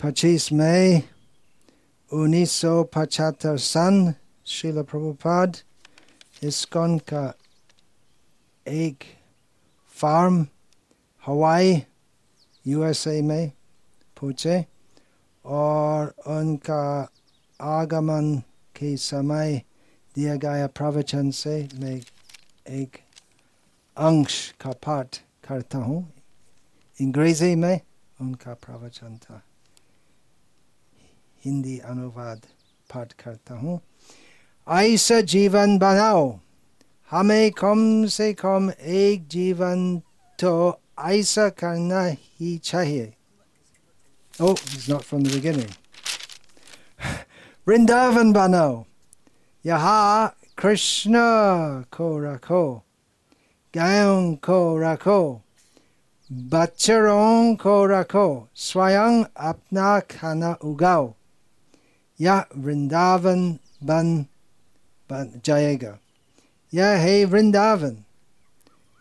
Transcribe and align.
पच्चीस 0.00 0.52
मई 0.52 1.00
उन्नीस 2.10 2.50
सौ 2.60 2.72
पचहत्तर 2.94 3.56
सन 3.62 3.96
शिल 4.46 4.82
प्रभुपाद 4.90 5.56
इस्कॉन 6.42 6.96
का 7.08 7.24
एक 8.66 9.04
फार्म 9.94 10.46
हवाई 11.22 11.74
यूएसए 12.64 13.20
में 13.22 13.50
पूछे 14.16 14.56
और 15.44 16.14
उनका 16.36 16.82
आगमन 17.60 18.34
के 18.74 18.96
समय 18.96 19.60
दिया 20.16 20.34
गया 20.44 20.66
प्रवचन 20.78 21.30
से 21.42 21.56
मैं 21.80 21.94
एक 22.78 22.96
अंश 23.96 24.40
का 24.60 24.72
पाठ 24.86 25.20
करता 25.48 25.78
हूँ 25.84 26.02
अंग्रेज़ी 26.98 27.54
में 27.56 27.80
उनका 28.20 28.54
प्रवचन 28.64 29.16
था 29.24 29.42
हिंदी 31.44 31.78
अनुवाद 31.78 32.38
पाठ 32.94 33.12
करता 33.12 33.54
हूँ। 33.54 33.80
ऐसा 34.70 35.20
जीवन 35.20 35.78
बनाओ। 35.78 36.38
हमें 37.10 37.50
कम 37.50 38.06
से 38.06 38.32
कम 38.32 38.72
एक 38.82 39.28
जीवन 39.28 39.98
तो 40.40 40.80
ऐसा 41.00 41.48
करना 41.48 42.06
ही 42.06 42.58
चाहिए। 42.58 43.14
Oh, 44.42 44.54
it's 44.54 44.88
not 44.88 45.00
from 45.00 45.18
the 45.18 45.30
beginning. 45.30 45.70
Vrindavan 47.68 48.32
बनाओ। 48.32 48.84
यहाँ 49.66 50.36
कृष्ण 50.58 51.12
को 51.82 52.18
रखो। 52.18 52.82
गायों 53.76 54.34
को 54.34 54.78
रखो। 54.78 55.42
बच्चों 56.32 57.56
को 57.56 57.86
रखो। 57.86 58.48
स्वयं 58.54 59.24
अपना 59.36 60.00
खाना 60.00 60.56
उगाओ। 60.64 61.14
यह 62.20 62.44
वृंदावन 62.56 63.50
बन 63.84 64.16
बन 65.10 65.40
जाएगा 65.44 65.98
यह 66.72 66.86
है 66.98 67.24
वृंदावन 67.24 67.96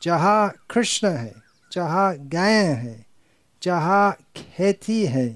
जहाँ 0.01 0.53
कृष्ण 0.69 1.07
है 1.07 1.33
जहाँ 1.71 2.15
गाय 2.29 2.63
है 2.75 3.05
जहाँ 3.61 4.11
खेती 4.35 5.05
है 5.05 5.27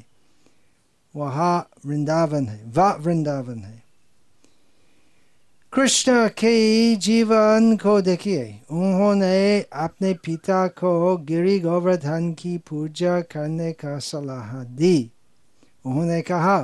वहाँ 1.15 1.69
वृंदावन 1.85 2.47
है 2.47 2.63
वह 2.67 2.93
वृंदावन 2.95 3.59
है 3.59 3.81
कृष्ण 5.73 6.27
के 6.29 6.95
जीवन 6.95 7.75
को 7.77 7.99
देखिए 8.01 8.43
उन्होंने 8.71 9.59
अपने 9.73 10.13
पिता 10.25 10.65
को 10.67 11.17
गिरी 11.17 11.59
गोवर्धन 11.59 12.31
की 12.33 12.57
पूजा 12.57 13.19
करने 13.21 13.71
का 13.73 13.97
सलाह 13.99 14.53
दी 14.63 14.97
उन्होंने 15.85 16.21
कहा 16.21 16.59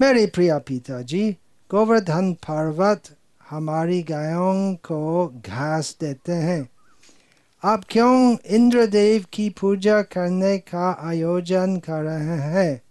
मेरे 0.00 0.26
प्रिय 0.26 0.58
पिताजी, 0.58 1.36
गोवर्धन 1.70 2.32
पर्वत 2.32 3.02
हमारी 3.50 4.02
गायों 4.02 4.74
को 4.74 5.26
घास 5.46 5.96
देते 6.00 6.32
हैं। 6.32 6.68
आप 7.64 7.82
क्यों 7.88 8.36
इंद्रदेव 8.46 9.24
की 9.32 9.50
पूजा 9.50 10.02
करने 10.02 10.58
का 10.58 10.98
आयोजन 11.00 11.76
कर 11.76 12.02
रहे 12.02 12.38
हैं? 12.38 12.82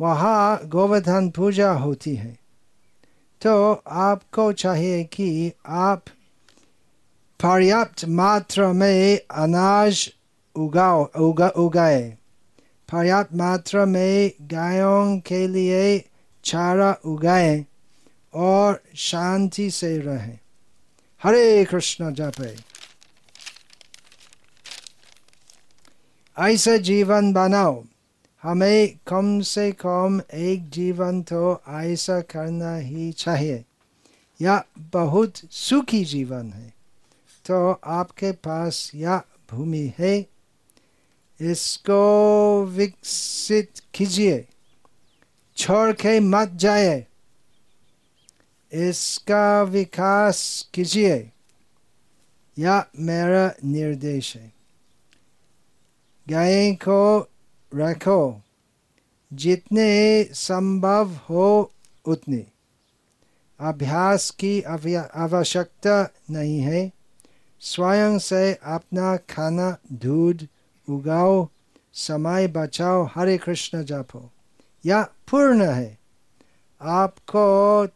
वहाँ 0.00 0.60
गोवर्धन 0.64 1.30
पूजा 1.30 1.72
होती 1.72 2.16
है। 2.16 2.38
तो 3.42 3.82
आपको 3.88 4.52
चाहिए 4.52 5.04
कि 5.04 5.52
आप 5.66 6.04
पर्याप्त 7.42 8.04
मात्रा 8.04 8.72
में 8.72 9.18
अनाज 9.30 10.12
उगाओ 10.54 11.04
उगा, 11.04 11.48
उगाए। 11.48 12.18
पर्याप्त 12.92 13.34
मात्रा 13.34 13.84
में 13.86 14.32
गायों 14.42 15.18
के 15.20 15.46
लिए 15.48 15.98
चारा 16.44 16.92
उगाए 17.04 17.64
और 18.34 18.82
शांति 19.00 19.70
से 19.70 19.96
रहे 19.98 20.36
हरे 21.22 21.64
कृष्ण 21.64 22.12
जपे 22.14 22.54
ऐसा 26.36 26.76
जीवन 26.76 27.32
बनाओ 27.32 27.82
हमें 28.42 28.98
कम 29.06 29.40
से 29.46 29.70
कम 29.72 30.20
एक 30.34 30.68
जीवन 30.70 31.22
तो 31.22 31.62
ऐसा 31.68 32.20
करना 32.20 32.74
ही 32.76 33.10
चाहिए 33.12 33.64
यह 34.40 34.62
बहुत 34.92 35.36
सुखी 35.50 36.04
जीवन 36.04 36.52
है 36.52 36.72
तो 37.44 37.80
आपके 37.92 38.32
पास 38.32 38.90
यह 38.94 39.22
भूमि 39.50 39.92
है 39.98 40.14
इसको 41.40 42.64
विकसित 42.64 43.72
कीजिए। 43.94 44.48
छोड़ 45.56 45.92
के 45.92 46.20
मत 46.20 46.48
जाए 46.48 47.06
इसका 48.72 49.62
विकास 49.62 50.68
कीजिए। 50.74 51.32
यह 52.58 52.84
मेरा 52.98 53.54
निर्देश 53.64 54.36
है। 54.36 54.52
गाय 56.28 56.72
को 56.72 57.28
रखो। 57.74 58.42
जितने 59.32 60.24
संभव 60.24 61.08
हो 61.08 61.72
उतने। 62.04 62.46
अभ्यास 63.60 64.30
की 64.30 64.62
आवश्यकता 64.62 66.10
नहीं 66.30 66.60
है। 66.60 66.92
स्वयं 67.60 68.18
से 68.18 68.54
अपना 68.54 69.16
खाना, 69.16 69.76
दूध 69.92 70.48
उगाओ, 70.92 71.48
समय 71.92 72.48
बचाओ, 72.48 73.08
हरे 73.14 73.38
कृष्ण 73.38 73.84
जपो। 73.84 74.30
यह 74.86 75.02
पूर्ण 75.02 75.64
है। 75.64 75.98
आपको 76.82 77.86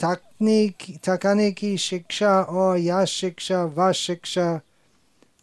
तकनीक 0.00 0.76
थकाने 1.04 1.52
की 1.52 1.78
शिक्षा 1.78 2.40
और 2.40 2.76
यह 2.76 3.04
शिक्षा 3.04 3.64
वह 3.64 3.92
शिक्षा, 3.92 4.60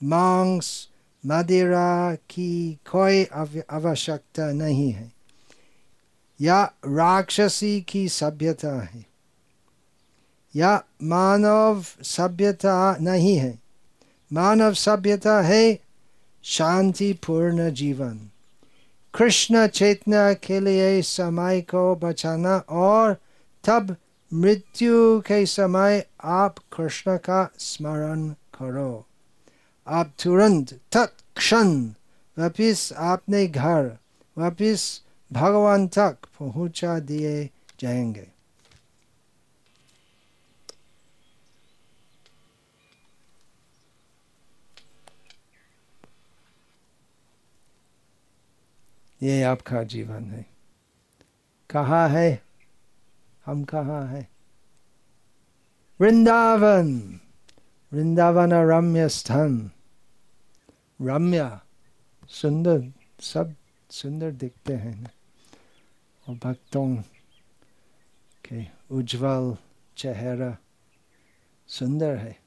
मांस, 0.03 0.89
मदिरा 1.25 2.15
की 2.15 2.79
कोई 2.91 3.23
आवश्यकता 3.69 4.51
नहीं 4.51 4.91
है। 4.91 5.11
या 6.41 6.63
राक्षसी 6.85 7.81
की 7.81 8.09
सभ्यता 8.09 8.81
है। 8.81 9.05
या 10.55 10.83
मानव 11.03 11.83
सभ्यता 12.03 12.97
नहीं 13.01 13.35
है। 13.37 13.59
मानव 14.33 14.73
सभ्यता 14.73 15.41
है 15.41 15.79
शांतिपूर्ण 16.43 17.73
जीवन। 17.73 18.29
कृष्ण 19.13 19.67
चेतना 19.67 20.33
के 20.33 20.59
लिए 20.59 21.01
समय 21.01 21.61
को 21.61 21.95
बचाना 21.95 22.57
और 22.57 23.17
तब 23.63 23.95
मृत्यु 24.33 25.21
के 25.21 25.45
समय 25.45 26.07
आप 26.23 26.55
कृष्ण 26.57 27.17
का 27.17 27.51
स्मरण 27.59 28.29
करो। 28.29 29.05
आप 29.87 30.11
तुरंत, 30.23 30.79
तत्क्षण 30.91 31.83
वापिस 32.39 32.91
अपने 32.91 33.47
घर, 33.47 33.97
वापिस 34.37 35.01
भगवान 35.33 35.87
तक 35.87 36.17
पहुँचा 36.39 36.99
दिए 36.99 37.49
जाएँगे। 37.79 38.32
ये 49.23 49.43
आपका 49.43 49.83
जीवन 49.83 50.31
है। 50.31 50.45
कहाँ 51.69 52.09
है? 52.09 52.43
हम 53.45 53.63
कहाँ 53.63 54.07
है? 54.07 54.29
वृंदावन। 56.01 57.19
वृंदावन 57.93 58.53
रम्य 58.53 59.09
स्थान। 59.09 59.71
रम्य, 61.01 61.59
सुंदर, 62.29 62.91
सब 63.19 63.55
सुंदर 63.89 64.31
दिखते 64.31 64.73
हैं। 64.73 65.11
और 66.29 66.35
भक्तों 66.35 66.95
के 68.45 68.65
उज्जवल 68.95 69.57
चेहरा 69.97 70.57
सुंदर 71.67 72.17
है। 72.17 72.39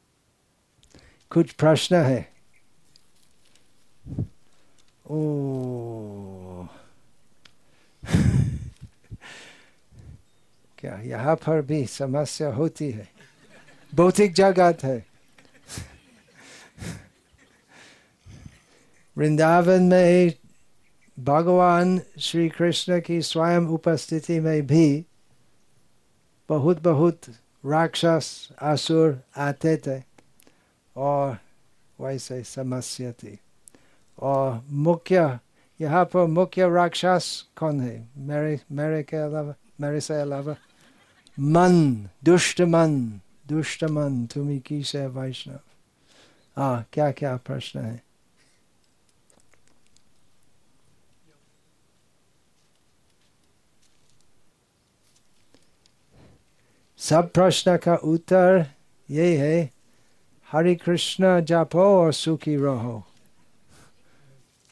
कुछ 1.31 1.53
प्रश्न 1.53 1.97
है? 1.97 2.33
क्या 10.79 11.01
यहाँ 11.01 11.37
पर 11.37 11.63
भी 11.63 11.87
समस्या 11.87 12.55
होती 12.55 12.91
है? 12.91 13.09
भौतिक 13.95 14.35
जगत 14.35 14.79
है। 14.83 15.07
वृंदावन 19.19 19.83
में 19.83 20.33
भगवान 21.19 22.01
श्री 22.21 22.49
कृष्ण 22.49 23.01
की 23.01 23.23
स्वयं 23.23 23.61
उपस्थिति 23.61 24.41
में 24.41 24.67
भी 24.67 25.07
बहुत 26.49 26.83
बहुत 26.83 27.21
राक्षस, 27.67 28.49
असुर 28.63 29.21
आते 29.37 29.77
थे 29.77 30.03
और 30.97 31.39
वैसे 32.01 32.43
समस्या 32.43 33.13
थी। 33.13 33.39
और 34.19 34.65
मुख्य, 34.71 35.39
यहाँ 35.81 36.05
पर 36.05 36.27
मुख्य 36.27 36.69
राक्षस 36.69 37.45
कौन 37.57 37.81
है? 37.81 38.09
मेरे 38.17 38.61
मेरे 38.73 39.03
के 39.03 39.17
अलावा, 39.17 39.55
मेरे 39.81 40.01
से 40.01 40.21
अलावा, 40.21 40.57
मन, 41.41 42.09
दुष्ट 42.25 42.61
मन 42.61 43.21
दुष्ट 43.49 43.85
मन 43.85 44.27
तुम्हें 44.27 44.61
की 44.61 44.83
से 44.83 45.07
वैष्णव। 45.07 45.59
हाँ 46.57 46.87
क्या 46.93 47.11
क्या 47.13 47.37
प्रश्न 47.37 47.81
है? 47.81 48.03
सब 56.99 57.33
प्रश्न 57.33 57.77
का 57.77 57.95
उत्तर 57.95 58.67
यही 59.11 59.35
है, 59.35 59.71
हरे 60.53 60.75
कृष्ण 60.75 61.41
जापो 61.41 61.81
और 61.81 62.13
सुखी 62.13 62.57
रहो। 62.57 63.03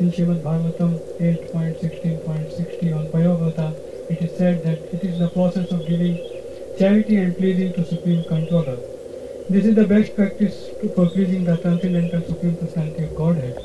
In 0.00 0.10
Srimad 0.10 0.42
Bhagavatam 0.42 0.92
8.16.60 1.18 2.96
on 2.96 3.06
Payovrata, 3.12 3.74
it 4.10 4.22
is 4.22 4.36
said 4.36 4.62
that 4.64 4.78
it 4.92 5.04
is 5.04 5.18
the 5.18 5.28
process 5.28 5.70
of 5.70 5.86
giving 5.86 6.16
charity 6.78 7.16
and 7.16 7.36
pleasing 7.36 7.72
to 7.72 7.84
Supreme 7.84 8.24
Controller. 8.24 8.78
This 9.48 9.66
is 9.66 9.74
the 9.74 9.86
best 9.86 10.14
practice 10.16 10.68
for 10.94 11.06
pleasing 11.10 11.44
the 11.44 11.56
transcendental 11.56 12.22
Supreme 12.22 12.56
Personality 12.56 13.04
of 13.04 13.16
Godhead. 13.16 13.56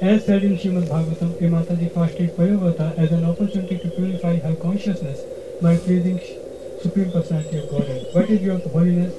As 0.00 0.26
said 0.26 0.44
in 0.44 0.56
Srimad 0.56 0.88
Bhagavatam, 0.88 1.36
a 1.36 1.48
Mataji 1.54 1.92
fasted 1.92 2.36
Payovrata 2.36 2.96
as 2.98 3.12
an 3.12 3.24
opportunity 3.24 3.78
to 3.78 3.90
purify 3.90 4.36
her 4.36 4.54
consciousness 4.56 5.20
by 5.62 5.76
pleasing 5.76 6.20
Supreme 6.82 7.12
Personality 7.12 7.58
of 7.58 7.70
Godhead. 7.70 8.06
What 8.12 8.28
is 8.30 8.42
your 8.42 8.58
holiness 8.58 9.14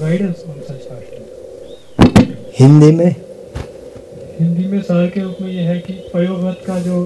guidance 0.00 0.44
on 0.48 0.60
such 0.66 0.84
fasting 0.88 2.36
Hindi 2.58 2.90
में 2.98 3.27
हिंदी 4.40 4.64
में 4.66 4.80
सार 4.82 5.06
के 5.06 5.20
रूप 5.20 5.36
में 5.40 5.50
यह 5.52 5.68
है 5.68 5.78
कि 5.78 5.92
पयोव्रत 6.14 6.60
का 6.66 6.78
जो 6.80 6.96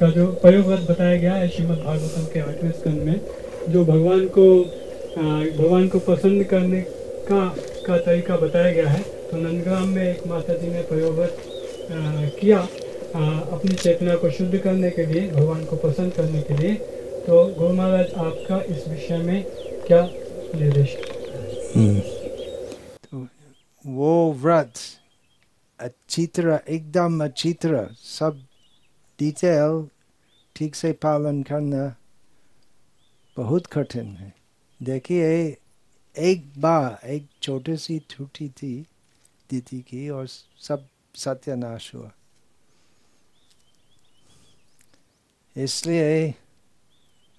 का 0.00 0.10
जो 0.10 0.26
पयोव्रत 0.42 0.90
बताया 0.90 1.16
गया 1.16 1.34
है 1.34 1.48
श्रीमद 1.48 1.78
भागवतम 1.78 2.24
के 2.24 2.40
आठवें 2.40 2.70
स्कंद 2.72 3.02
में 3.02 3.20
जो 3.68 3.84
भगवान 3.84 4.26
को 4.28 4.46
भगवान 5.58 5.88
को 5.88 5.98
पसंद 5.98 6.44
करने 6.44 6.80
का 7.30 7.46
का 7.86 7.98
तरीका 7.98 8.36
बताया 8.36 8.72
गया 8.72 8.88
है 8.88 9.02
तो 9.30 9.36
नंदग्राम 9.36 9.88
में 9.88 10.02
एक 10.02 10.26
माता 10.26 10.54
जी 10.54 10.68
ने 10.68 10.82
पयोव्रत 10.82 11.36
किया 12.40 12.58
आ, 12.58 13.40
अपनी 13.56 13.74
चेतना 13.74 14.14
को 14.16 14.30
शुद्ध 14.30 14.58
करने 14.58 14.90
के 14.90 15.06
लिए 15.06 15.30
भगवान 15.30 15.64
को 15.64 15.76
पसंद 15.76 16.12
करने 16.12 16.42
के 16.42 16.56
लिए 16.56 16.74
तो 17.26 17.44
गुरु 17.58 17.72
महाराज 17.74 18.12
आपका 18.16 18.60
इस 18.68 18.88
विषय 18.88 19.16
में 19.16 19.44
क्या 19.86 20.02
निर्देश? 20.54 20.96
तो 23.04 23.26
वो 23.84 24.32
व्रत 24.42 24.72
अच्छी 25.80 26.26
तरह 26.26 26.60
एकदम 26.68 27.24
अच्छी 27.24 27.52
तरह 27.62 27.94
सब 27.98 28.42
डिटेल 29.18 29.88
ठीक 30.56 30.74
से 30.74 30.92
पालन 31.02 31.42
करना 31.42 31.84
बहुत 33.36 33.66
कठिन 33.66 34.06
है 34.16 34.32
देखिए 34.80 35.26
एक 36.16 36.52
बार 36.58 37.06
एक 37.08 37.26
छोटे 37.42 37.76
सी 37.76 37.98
त्रुटि 38.10 38.48
थी 38.58 38.74
दीदी 39.50 39.80
की 39.80 40.08
और 40.10 40.26
सब 40.26 40.86
सत्यानाश 41.16 41.94
हुआ 41.94 42.10
इसलिए 45.56 46.34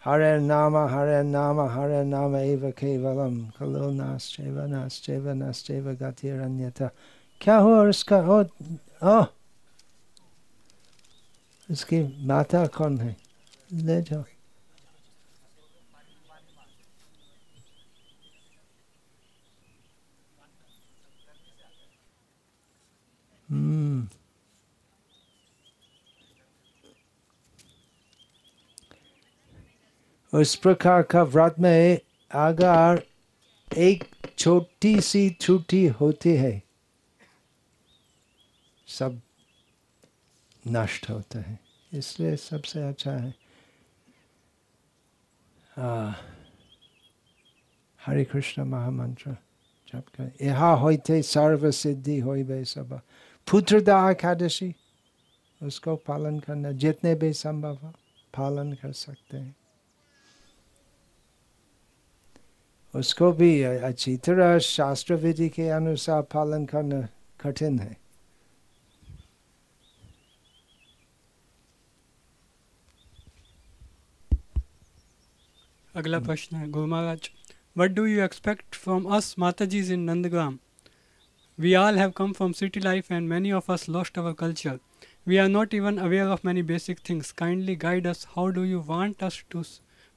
हरे 0.03 0.37
नाम 0.39 0.77
हरे 0.89 1.21
नाम 1.23 1.59
हरे 1.71 2.03
नाम 2.05 2.35
एव 2.35 2.69
केवलम 2.77 3.35
नाश्चे 3.61 3.93
नाश्चैव 3.93 4.65
नाश्चैव 4.67 5.29
नाश्चैव 5.33 5.91
गतिरन्यथा 6.01 6.89
क्या 7.41 7.57
हुआ 7.57 7.89
उसका 7.89 8.17
ओ 8.17 8.43
ओ। 9.03 9.25
उसकी 11.71 12.25
माता 12.25 12.67
कौन 12.67 12.97
है? 12.97 13.17
ले 13.73 14.01
जाओ। 14.01 14.23
हम्म। 23.49 24.07
उस 30.33 30.55
प्रकार 30.55 31.01
का 31.01 31.23
व्रत 31.23 31.55
में 31.59 31.99
अगर 32.31 33.03
एक 33.77 34.03
छोटी 34.37 35.01
सी 35.01 35.29
त्रुटि 35.29 35.87
होती 35.87 36.29
है। 36.29 36.68
सब 38.89 39.21
नष्ट 40.65 41.09
होता 41.09 41.39
है। 41.39 41.59
इसलिए 41.93 42.35
सबसे 42.35 42.81
अच्छा 42.83 43.11
है 43.11 43.33
हरे 48.01 48.23
कृष्ण 48.25 48.63
महामंत्र 48.63 49.31
जप 49.87 50.05
कर। 50.15 50.31
यहाँ 50.41 50.77
होते 50.77 51.21
सर्व 51.21 51.69
सिद्धि 51.71 52.19
हो 52.19 52.35
सब। 52.65 52.99
पुत्रदा 53.47 54.09
एकादशी, 54.11 54.73
उसको 55.61 55.95
पालन 55.95 56.39
करना, 56.39 56.71
जितने 56.73 57.13
भी 57.15 57.31
संभव 57.33 57.75
हो, 57.75 57.89
पालन 58.33 58.73
कर 58.73 58.91
सकते 58.93 59.37
हैं। 59.37 59.55
उसको 62.93 63.31
भी 63.31 63.61
अच्छी 63.61 64.15
तरह 64.17 64.57
शास्त्र 64.59 65.15
विधि 65.15 65.49
के 65.49 65.69
अनुसार 65.69 66.21
पालन 66.33 66.65
करना 66.65 67.07
कठिन 67.41 67.79
है। 67.79 67.97
अगला 75.95 76.19
प्रश्न 76.19 76.57
है, 76.57 76.69
Guru 76.69 76.87
Maharaj 76.87 77.29
what 77.77 77.91
do 77.91 78.05
you 78.05 78.23
expect 78.23 78.75
from 78.75 79.05
us 79.05 79.35
Matajis 79.39 79.91
in 79.91 79.99
Nandgram 79.99 80.59
we 81.59 81.73
all 81.73 81.97
have 81.97 82.09
come 82.09 82.33
from 82.33 82.51
city 82.51 82.79
life 82.79 83.11
and 83.11 83.29
many 83.29 83.51
of 83.51 83.71
us 83.71 83.89
lost 83.89 84.19
our 84.19 84.35
culture 84.35 84.79
we 85.27 85.37
are 85.37 85.47
not 85.47 85.73
even 85.73 85.97
aware 85.97 86.25
of 86.25 86.39
many 86.45 86.63
basic 86.63 86.99
things 87.09 87.31
kindly 87.31 87.75
guide 87.75 88.07
us 88.07 88.25
how 88.29 88.47
do 88.47 88.63
you 88.63 88.85
want 88.89 89.23
us 89.23 89.45
to 89.49 89.63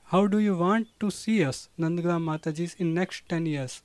how 0.05 0.25
do 0.25 0.39
you 0.39 0.55
want 0.55 0.87
to 1.01 1.11
see 1.11 1.43
us 1.43 1.69
Nandgram 1.81 2.23
Mata 2.23 2.51
ji 2.51 2.69
in 2.81 2.87
next 2.87 3.29
ten 3.29 3.47
years 3.47 3.83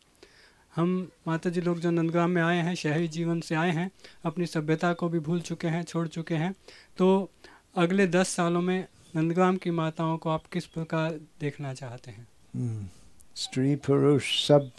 हम 0.76 1.12
माता 1.28 1.50
जी 1.50 1.62
लोग 1.62 1.80
जो 1.80 1.92
नंदग्राम 1.92 2.30
में 2.30 2.42
आए 2.42 2.62
हैं, 2.62 2.76
शहरी 2.76 3.08
जीवन 3.08 3.40
से 3.42 3.56
आए 3.56 3.72
हैं, 3.72 3.92
अपनी 4.26 4.46
सभ्यता 4.46 4.94
को 4.94 5.10
भी 5.10 5.20
भूल 5.20 5.42
चुके 5.42 5.68
हैं, 5.68 5.84
छोड़ 5.84 6.08
चुके 6.08 6.36
हैं 6.36 6.56
तो 6.98 7.32
अगले 7.76 8.08
दस 8.08 8.28
सालों 8.28 8.62
में 8.62 8.88
नंदग्राम 9.16 9.58
की 9.58 9.72
माताओं 9.72 10.18
को 10.18 10.30
आप 10.30 10.48
किस 10.48 10.66
प्रकार 10.66 11.12
देखना 11.14 11.74
चाहते 11.74 12.12
हैं 12.12 12.28
hmm. 12.56 12.96
स्त्री 13.36 13.76
पुरुष 13.76 14.48
सब 14.48 14.72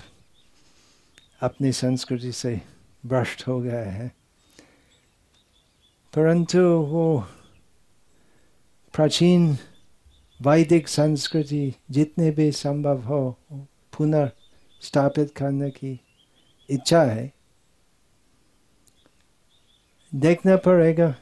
अपनी 1.40 1.72
संस्कृति 1.72 2.32
से 2.32 2.60
भ्रष्ट 3.06 3.48
हो 3.48 3.60
गए 3.60 3.84
हैं 3.84 4.16
परंतु 6.14 6.58
वो 6.58 7.20
प्राचीन 8.94 9.56
वैदिक 10.42 10.88
संस्कृति 10.88 11.74
जितने 11.90 12.30
भी 12.30 12.52
संभव 12.52 13.02
हो, 13.02 13.38
पुनः 13.98 14.30
स्थापित 14.80 15.34
करने 15.36 15.70
की 15.70 16.00
इच्छा 16.70 17.02
है, 17.02 17.32
देखना 20.14 20.56
पड़ेगा 20.56 21.14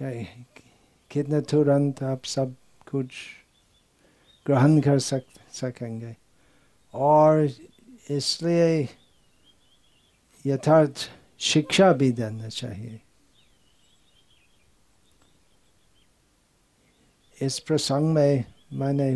कितना 0.00 1.40
तुरंत 1.40 2.02
आप 2.02 2.24
सब 2.24 2.54
कुछ 2.90 3.14
ग्रहण 4.46 4.80
कर 4.80 4.98
सक 4.98 5.22
सकेंगे 5.52 6.14
और 6.94 7.48
इसलिए 8.10 8.88
यथार्थ 10.46 11.08
शिक्षा 11.40 11.92
भी 11.92 12.10
देना 12.12 12.48
चाहिए 12.48 13.00
इस 17.38 17.58
प्रसंग 17.58 18.14
में 18.14 18.44
मैंने 18.72 19.14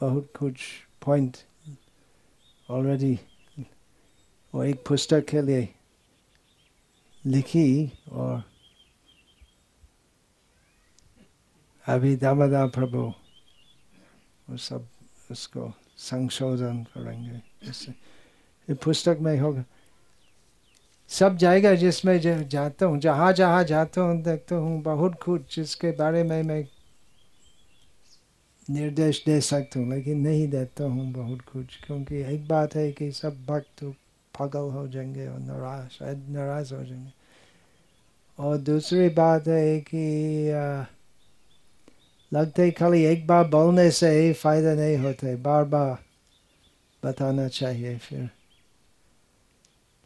बहुत 0.00 0.32
कुछ 0.38 0.60
पॉइंट 1.06 1.36
ऑलरेडी 2.70 3.18
वो 4.54 4.64
एक 4.64 4.84
पुस्तक 4.88 5.26
के 5.28 5.42
लिए 5.42 5.68
लिखी 7.26 7.90
और 8.12 8.42
अभी 11.90 12.16
दामोदर 12.16 12.66
प्रभु 12.68 12.98
वो 14.50 14.56
सब 14.56 14.86
उसको 15.30 15.72
संशोधन 15.98 16.82
करेंगे। 16.82 17.40
ये 18.68 18.74
पुस्तक 18.74 19.18
में 19.20 19.38
होगा। 19.40 19.64
सब 21.08 21.36
जाएगा 21.36 21.74
जिसमें 21.74 22.20
जाता 22.48 22.86
हूँ 22.86 22.98
जहाँ 22.98 23.32
जहाँ 23.32 23.64
जाता 23.64 24.00
हूँ 24.00 24.22
देखता 24.22 24.56
हूँ 24.56 24.82
बहुत 24.82 25.22
कुछ 25.22 25.56
जिसके 25.56 25.90
बारे 25.90 26.22
में 26.22 26.42
मैं 26.42 26.64
निर्देश 28.70 29.22
दे 29.26 29.40
सकता 29.40 29.80
हूँ 29.80 29.88
लेकिन 29.90 30.20
नहीं 30.20 30.48
देता 30.48 30.84
हूँ 30.84 31.12
बहुत 31.12 31.40
कुछ 31.40 31.78
क्योंकि 31.86 32.16
एक 32.34 32.48
बात 32.48 32.74
है 32.74 32.92
कि 32.92 33.12
सब 33.12 33.44
भक्त 33.46 33.84
पागल 34.38 34.70
हो 34.70 34.88
जाएँगे 34.88 35.26
और 35.28 35.38
नाराज़ 35.38 35.88
शायद 35.88 36.26
नाराज़ 36.28 36.74
हो 36.74 36.84
जाएँगे। 36.84 37.12
और 38.38 38.56
दूसरी 38.56 39.08
बात 39.08 39.48
है 39.48 39.80
कि 39.80 40.50
आ, 40.50 40.84
लगते 42.32 42.70
खाली 42.70 43.02
एक 43.04 43.26
बार 43.26 43.48
बोलने 43.48 43.90
से 43.90 44.10
ही 44.10 44.32
फ़ायदा 44.32 44.74
नहीं 44.74 44.96
होते 44.96 45.36
बार 45.36 45.64
बार 45.64 45.98
बताना 47.04 47.48
चाहिए 47.48 47.98
फिर 47.98 48.30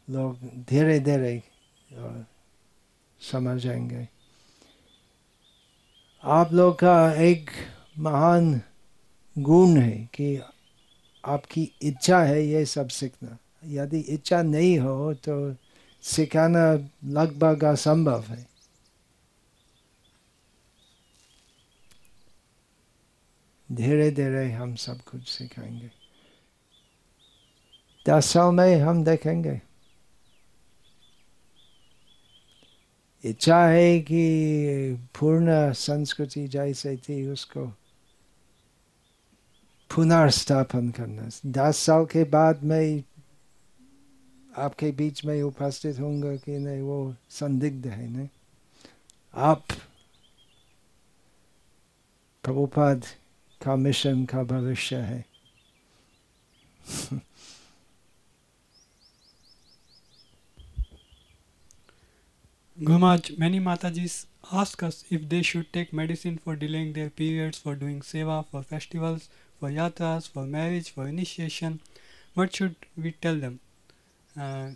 लोग 0.09 0.37
धीरे 0.69 0.99
धीरे 0.99 1.43
समझ 3.21 3.61
जाएँगे 3.61 4.07
आप 6.23 6.53
लोग 6.53 6.79
का 6.79 7.13
एक 7.13 7.49
महान 7.99 8.61
गुण 9.35 9.77
है 9.77 10.09
कि 10.13 10.41
आपकी 11.25 11.71
इच्छा 11.81 12.19
है 12.19 12.45
ये 12.45 12.65
सब 12.65 12.87
सीखना 12.87 13.37
यदि 13.65 13.99
इच्छा 13.99 14.41
नहीं 14.41 14.77
हो 14.79 15.13
तो 15.13 15.55
सिखाना 16.03 16.89
लगभग 17.05 17.63
असंभव 17.63 18.23
है 18.23 18.54
धीरे 23.71 24.11
धीरे 24.11 24.51
हम 24.51 24.75
सब 24.75 25.01
कुछ 25.01 25.27
सिखाएँगे 25.27 25.91
दस 28.07 28.25
साल 28.25 28.53
में 28.55 28.75
हम 28.77 29.03
देखेंगे। 29.03 29.61
इच्छा 33.23 33.65
है 33.65 33.99
कि 33.99 34.93
पूर्ण 35.19 35.73
संस्कृति 35.73 36.47
जैसे 36.47 36.97
थी 36.97 37.27
उसको 37.27 37.65
पुनर्स्थापन 39.95 40.89
करना। 40.89 41.29
दस 41.45 41.77
साल 41.77 42.05
के 42.05 42.23
बाद 42.23 42.63
में 42.63 43.03
आपके 44.57 44.91
बीच 44.91 45.25
में 45.25 45.41
उपस्थित 45.43 45.99
होंगे 45.99 46.37
कि 46.37 46.59
नहीं, 46.59 46.81
वो 46.81 47.15
संदिग्ध 47.29 47.87
है 47.87 48.09
नहीं 48.09 48.29
आप 49.33 49.65
प्रभुपाद 52.43 53.05
का 53.65 53.75
मिशन 53.75 54.25
का 54.25 54.43
भविष्य 54.53 54.95
है 55.11 55.23
Gomaj, 62.79 63.37
many 63.37 63.59
Matajis 63.59 64.25
ask 64.51 64.81
us 64.83 65.03
if 65.09 65.27
they 65.27 65.41
should 65.41 65.71
take 65.73 65.91
medicine 65.93 66.37
for 66.37 66.55
delaying 66.55 66.93
their 66.93 67.09
periods, 67.09 67.57
for 67.57 67.75
doing 67.75 68.01
seva, 68.01 68.45
for 68.49 68.63
festivals, 68.63 69.29
for 69.59 69.69
yatras, 69.69 70.27
for 70.29 70.45
marriage, 70.45 70.89
for 70.91 71.07
initiation. 71.07 71.79
What 72.33 72.55
should 72.55 72.75
we 72.97 73.11
tell 73.13 73.35
them? 73.37 73.59
Uh, 74.39 74.71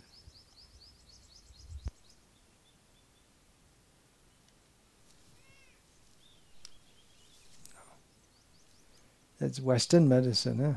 That's 9.40 9.58
Western 9.58 10.06
medicine, 10.06 10.58
huh? 10.58 10.74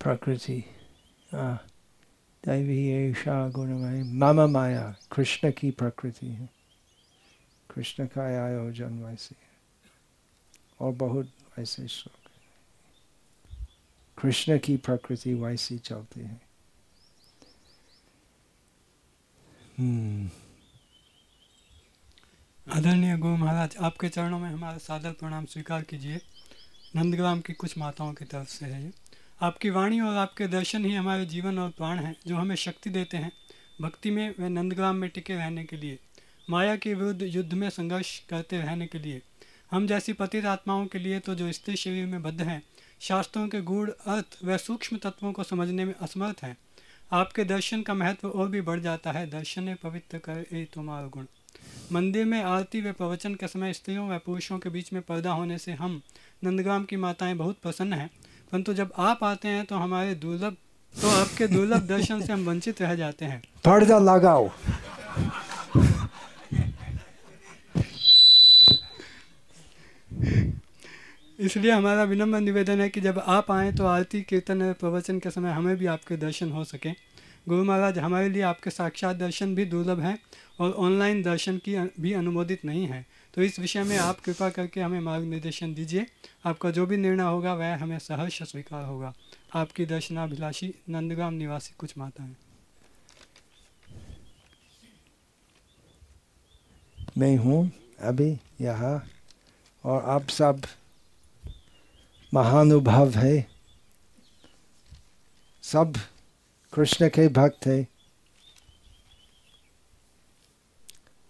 प्रकृति 0.00 0.64
दैवी 2.44 3.10
ऐशा 3.10 3.48
गुणमय 3.48 4.02
मामा 4.02 4.46
माया 4.46 4.94
कृष्ण 5.12 5.52
की 5.52 5.70
प्रकृति 5.70 6.26
है 6.26 6.50
कृष्ण 7.74 8.06
का 8.06 8.22
आयोजन 8.22 9.02
वैसे 9.04 9.36
और 10.80 10.92
बहुत 10.92 11.32
ऐसे 11.58 11.88
श्लोक 11.88 12.30
कृष्ण 14.20 14.58
की 14.58 14.76
प्रकृति 14.76 15.34
वैसी 15.34 15.78
चलती 15.78 16.20
है 16.20 16.26
hmm. 16.26 16.52
आदरणीय 22.68 23.16
गुरु 23.16 23.36
महाराज, 23.36 23.76
आपके 23.80 24.08
चरणों 24.08 24.38
में 24.38 24.48
हमारा 24.50 24.78
सादर 24.78 25.12
प्रणाम 25.12 25.44
स्वीकार 25.44 25.82
कीजिए। 25.82 26.20
नंदग्राम 26.96 27.40
की 27.40 27.52
कुछ 27.52 27.78
माताओं 27.78 28.12
की 28.14 28.24
तरफ़ 28.24 28.48
से 28.48 28.66
है 28.66 28.84
ये। 28.84 28.92
आपकी 29.42 29.70
वाणी 29.70 30.00
और 30.00 30.16
आपके 30.16 30.46
दर्शन 30.46 30.84
ही 30.84 30.94
हमारे 30.94 31.26
जीवन 31.26 31.58
और 31.58 31.70
प्राण 31.70 31.98
हैं, 31.98 32.16
जो 32.26 32.36
हमें 32.36 32.56
शक्ति 32.56 32.90
देते 32.90 33.16
हैं। 33.16 33.32
भक्ति 33.80 34.10
में 34.10 34.34
व 34.40 34.42
नंदग्राम 34.42 34.96
में 34.96 35.10
टिके 35.10 35.34
रहने 35.34 35.64
के 35.64 35.76
लिए, 35.76 35.98
माया 36.50 36.76
के 36.76 36.94
विरुद्ध 36.94 37.22
युद्ध 37.22 37.52
में 37.52 37.70
संघर्ष 37.70 38.18
करते 38.18 38.58
रहने 38.58 38.86
के 38.86 38.98
लिए। 38.98 39.22
हम 39.70 39.86
जैसी 39.86 40.12
पतित 40.12 40.44
आत्माओं 40.44 40.86
के 40.86 40.98
लिए 40.98 41.18
तो 41.18 41.34
जो 41.34 41.52
स्त्री 41.52 41.76
शरीर 41.76 42.06
में 42.06 42.22
बद्ध 42.22 42.42
हैं, 42.42 42.62
शास्त्रों 43.00 43.48
के 43.48 43.60
गूढ़ 43.60 43.90
अर्थ 43.90 44.38
व 44.44 44.56
सूक्ष्म 44.56 44.96
तत्वों 44.96 45.32
को 45.32 45.42
समझने 45.42 45.84
में 45.84 45.94
असमर्थ 45.94 46.42
हैं। 46.42 46.56
आपके 47.12 47.44
दर्शन 47.44 47.82
का 47.82 47.94
महत्व 47.94 48.28
और 48.28 48.48
भी 48.48 48.60
बढ़ 48.60 48.80
जाता 48.80 49.10
है। 49.10 49.30
दर्शन 49.30 49.74
पवित्र 49.82 50.18
कर 50.18 50.44
ए 50.52 50.66
तुम्हारा 50.74 51.06
गुण। 51.06 51.24
मंदिर 51.92 52.24
में 52.24 52.42
आरती 52.42 52.80
व 52.80 52.92
प्रवचन 52.92 53.34
के 53.34 53.48
समय 53.48 53.72
स्त्रियों 53.72 54.08
व 54.10 54.18
पुरुषों 54.18 54.58
के 54.58 54.68
बीच 54.68 54.92
में 54.92 55.02
पर्दा 55.02 55.32
होने 55.32 55.58
से 55.58 55.72
हम 55.72 56.00
नंदग्राम 56.44 56.84
की 56.84 56.96
माताएँ 56.96 57.34
बहुत 57.34 57.58
प्रसन्न 57.62 57.92
हैं। 57.92 58.10
परंतु 58.52 58.74
जब 58.74 58.92
आप 58.98 59.24
आते 59.24 59.48
हैं 59.48 59.64
तो 59.64 59.76
हमारे 59.76 60.14
दुर्लभ 60.14 60.56
तो 60.94 61.10
आपके 61.10 61.46
दुर्लभ 61.46 61.86
दर्शन 61.86 62.22
से 62.22 62.32
हम 62.32 62.44
वंचित 62.44 62.82
रह 62.82 62.94
जाते 62.94 63.24
हैं। 63.24 63.42
पर्दा 63.64 63.98
लगाओ। 63.98 64.50
इसलिए 71.42 71.70
हमारा 71.70 72.02
विनम्र 72.04 72.38
निवेदन 72.40 72.80
है 72.80 72.88
कि 72.88 73.00
जब 73.00 73.18
आप 73.18 73.50
आए 73.50 73.72
तो 73.72 73.86
आरती, 73.86 74.20
कीर्तन 74.22 74.72
प्रवचन 74.72 75.18
के 75.18 75.30
समय 75.30 75.50
हमें 75.50 75.76
भी 75.76 75.86
आपके 75.86 76.16
दर्शन 76.16 76.50
हो 76.52 76.64
सके। 76.64 76.90
गुरु 77.48 77.64
महाराज, 77.64 77.98
हमारे 77.98 78.28
लिए 78.28 78.42
आपके 78.42 78.70
साक्षात 78.70 79.16
दर्शन 79.16 79.54
भी 79.54 79.64
दुर्लभ 79.64 80.00
हैं 80.00 80.18
और 80.60 80.72
ऑनलाइन 80.78 81.22
दर्शन 81.22 81.56
की 81.58 81.76
भी 82.00 82.12
अनुमोदित 82.12 82.64
नहीं 82.64 82.86
है। 82.86 83.04
तो 83.34 83.42
इस 83.42 83.58
विषय 83.58 83.82
में 83.82 83.96
आप 83.98 84.20
कृपा 84.20 84.48
करके 84.50 84.80
हमें 84.80 85.00
मार्गनिर्देशन 85.00 85.72
दीजिए। 85.74 86.06
आपका 86.46 86.70
जो 86.70 86.86
भी 86.86 86.96
निर्णय 86.96 87.22
होगा, 87.22 87.54
वह 87.54 87.76
हमें 87.76 87.98
सहर्ष 87.98 88.42
स्वीकार 88.42 88.84
होगा। 88.84 89.12
आपकी 89.54 89.86
दर्शनाभिलाषी 89.86 90.72
नंदग्राम 90.88 91.34
निवासी 91.34 91.74
कुछ 91.78 91.96
माता 91.98 92.22
हैं। 92.22 92.36
मैं 97.18 97.36
हूँ 97.36 97.70
अभी 98.00 98.30
यहाँ 98.60 98.94
और 99.84 100.02
आप 100.04 100.28
सब 100.30 100.60
महानुभव 102.34 103.10
है। 103.14 103.50
सब 105.62 105.94
कृष्ण 106.72 107.08
के 107.08 107.28
भक्त 107.28 107.66
है। 107.66 107.88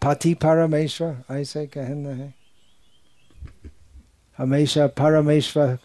पति 0.05 0.35
परमेश्वर, 0.35 1.23
ऐसे 1.31 1.67
कहना 1.67 2.11
है। 2.11 2.35
हमेशा 4.39 4.87
परमेश्वर 4.87 5.79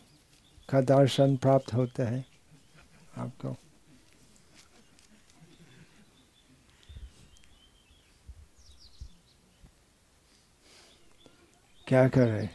का 0.69 0.81
दर्शन 0.81 1.37
प्राप्त 1.37 1.73
होता 1.73 2.09
है 2.09 2.25
आपको। 3.17 3.57
क्या 11.87 12.07
करे? 12.07 12.49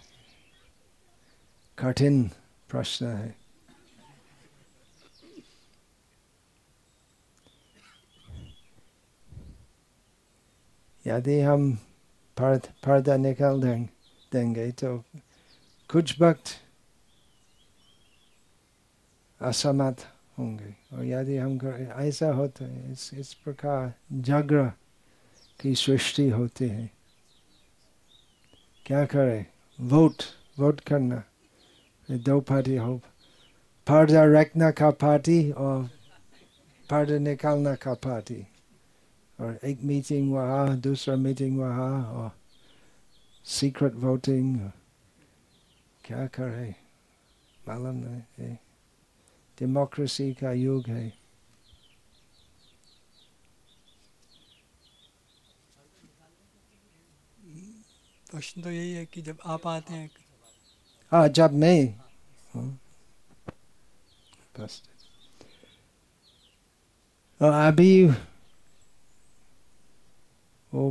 कठिन 1.79 2.31
प्रश्न 2.73 3.07
है। 3.07 3.35
यदि 11.05 11.41
हम 11.41 11.73
पर्दा 12.37 13.17
निकाल 13.17 13.63
देंगे 14.33 14.71
तो 14.73 14.97
कुछ 15.91 16.21
वक्त 16.21 16.47
असमत 19.41 20.01
होंगे। 20.39 20.75
और 20.93 21.05
यदि 21.05 21.37
हम 21.37 21.59
ऐसा 22.01 22.31
होता 22.33 22.65
है, 22.65 22.93
इस 22.93 23.11
इस 23.15 23.33
प्रकार 23.35 23.93
जागृ 24.13 24.69
की 25.61 25.75
सृष्टि 25.75 26.29
होती 26.31 26.69
है, 26.69 26.91
क्या 28.87 29.05
करें? 29.07 29.45
वोट 29.79 30.23
वोट 30.59 30.81
करना। 30.81 31.23
दो 32.09 32.41
पार्टी 32.41 32.77
हो 32.77 32.97
पर्दा 33.87 34.25
रखना 34.33 34.71
का 34.71 34.91
पार्टी 34.91 35.51
और 35.53 35.83
पर्दा 36.89 37.19
निकालना 37.19 37.75
का 37.75 37.95
पार्टी 37.95 38.41
और 39.39 39.59
एक 39.65 39.83
मीटिंग 39.85 40.33
वहाँ 40.33 40.77
दूसरा 40.81 41.17
मीटिंग 41.17 41.59
वहाँ 41.59 42.05
और 42.13 42.31
सीक्रेट 43.45 43.95
वोटिंग 44.05 44.57
क्या 46.05 46.27
करे 46.35 46.75
मालूम 47.69 47.97
नहीं 47.97 48.55
डेमोक्रेसी 49.59 50.33
का 50.35 50.53
युग 50.53 50.87
है 50.89 51.09
प्रश्न 58.27 58.63
तो 58.63 58.71
यही 58.71 58.93
है 58.93 59.05
कि 59.07 59.23
जब 59.23 59.39
आप 59.47 59.67
आते 59.67 59.95
हैं 59.95 60.09
हाँ 61.13 61.29
जब 61.29 61.53
मैं 61.53 61.95
बस 64.61 64.83
अभी 67.41 68.07
वो 70.75 70.91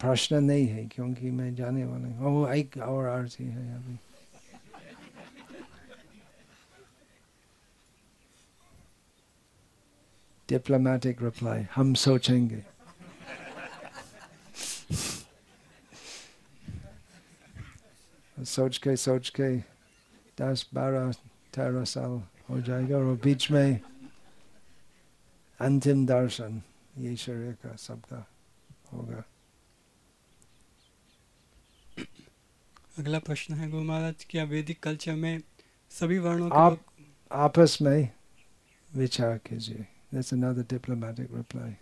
प्रश्न 0.00 0.42
नहीं 0.44 0.66
है, 0.66 0.84
क्योंकि 0.84 1.30
मैं 1.30 1.54
जाने 1.54 1.84
वाला 1.84 2.08
हूँ। 2.08 2.32
वो 2.34 2.48
एक 2.48 2.76
और 2.78 3.06
आरती 3.08 3.44
है 3.44 3.74
अभी। 3.76 3.98
डिप्लोमेटिक 10.48 11.22
रिप्लाई 11.22 11.66
हम 11.74 11.94
सोचेंगे। 11.94 12.73
सोच 18.36 18.78
के 18.78 18.96
सोच 18.96 19.28
के 19.36 19.56
दस 20.38 20.66
बारह 20.74 21.12
तेरह 21.54 21.84
साल 21.84 22.22
हो 22.50 22.60
जाएगा 22.60 22.96
और 22.96 23.14
बीच 23.24 23.50
में 23.50 23.80
अंतिम 25.60 26.04
दर्शन 26.06 26.62
ये 26.98 27.14
शरीर 27.16 27.52
का 27.62 27.74
सबका 27.78 28.26
होगा 28.92 29.22
अगला 32.98 33.18
प्रश्न 33.20 33.54
है 33.54 33.70
गुरु 33.70 33.84
महाराज 33.84 34.26
क्या 34.30 34.44
वैदिक 34.44 34.82
कल्चर 34.82 35.14
में 35.14 35.42
सभी 35.92 36.18
वर्णों 36.18 36.50
के 36.50 36.58
आप 36.58 36.84
आपस 37.30 37.78
में 37.82 38.08
विचार 38.90 39.38
कीजिए 39.46 39.86
That's 40.12 40.30
another 40.30 40.62
diplomatic 40.62 41.26
reply. 41.32 41.76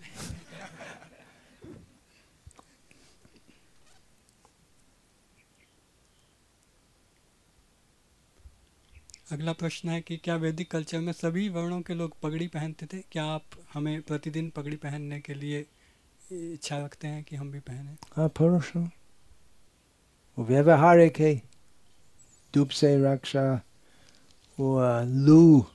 अगला 9.26 9.52
प्रश्न 9.52 9.88
है 9.88 10.00
कि 10.00 10.16
क्या 10.16 10.34
वैदिक 10.36 10.70
कल्चर 10.70 10.98
में 10.98 11.12
सभी 11.12 11.48
वर्णों 11.48 11.80
के 11.82 11.94
लोग 11.94 12.20
पगड़ी 12.20 12.46
पहनते 12.46 12.86
थे? 12.86 12.98
क्या 13.12 13.24
आप 13.24 13.44
हमें 13.74 14.02
प्रतिदिन 14.02 14.50
पगड़ी 14.50 14.76
पहनने 14.76 15.20
के 15.20 15.34
लिए 15.34 15.60
इच्छा 16.32 16.78
रखते 16.78 17.08
हैं 17.08 17.22
कि 17.24 17.36
हम 17.36 17.50
भी 17.50 17.60
पहने? 17.60 17.96
हाँ 18.16 18.28
पुरुष 18.28 18.70
वो 18.76 20.44
व्यवहारिक 20.44 21.18
है। 21.20 21.34
धूप 22.54 22.68
से 22.70 22.96
रक्षा 23.04 23.44
वो 24.58 24.80
लू, 25.26 25.66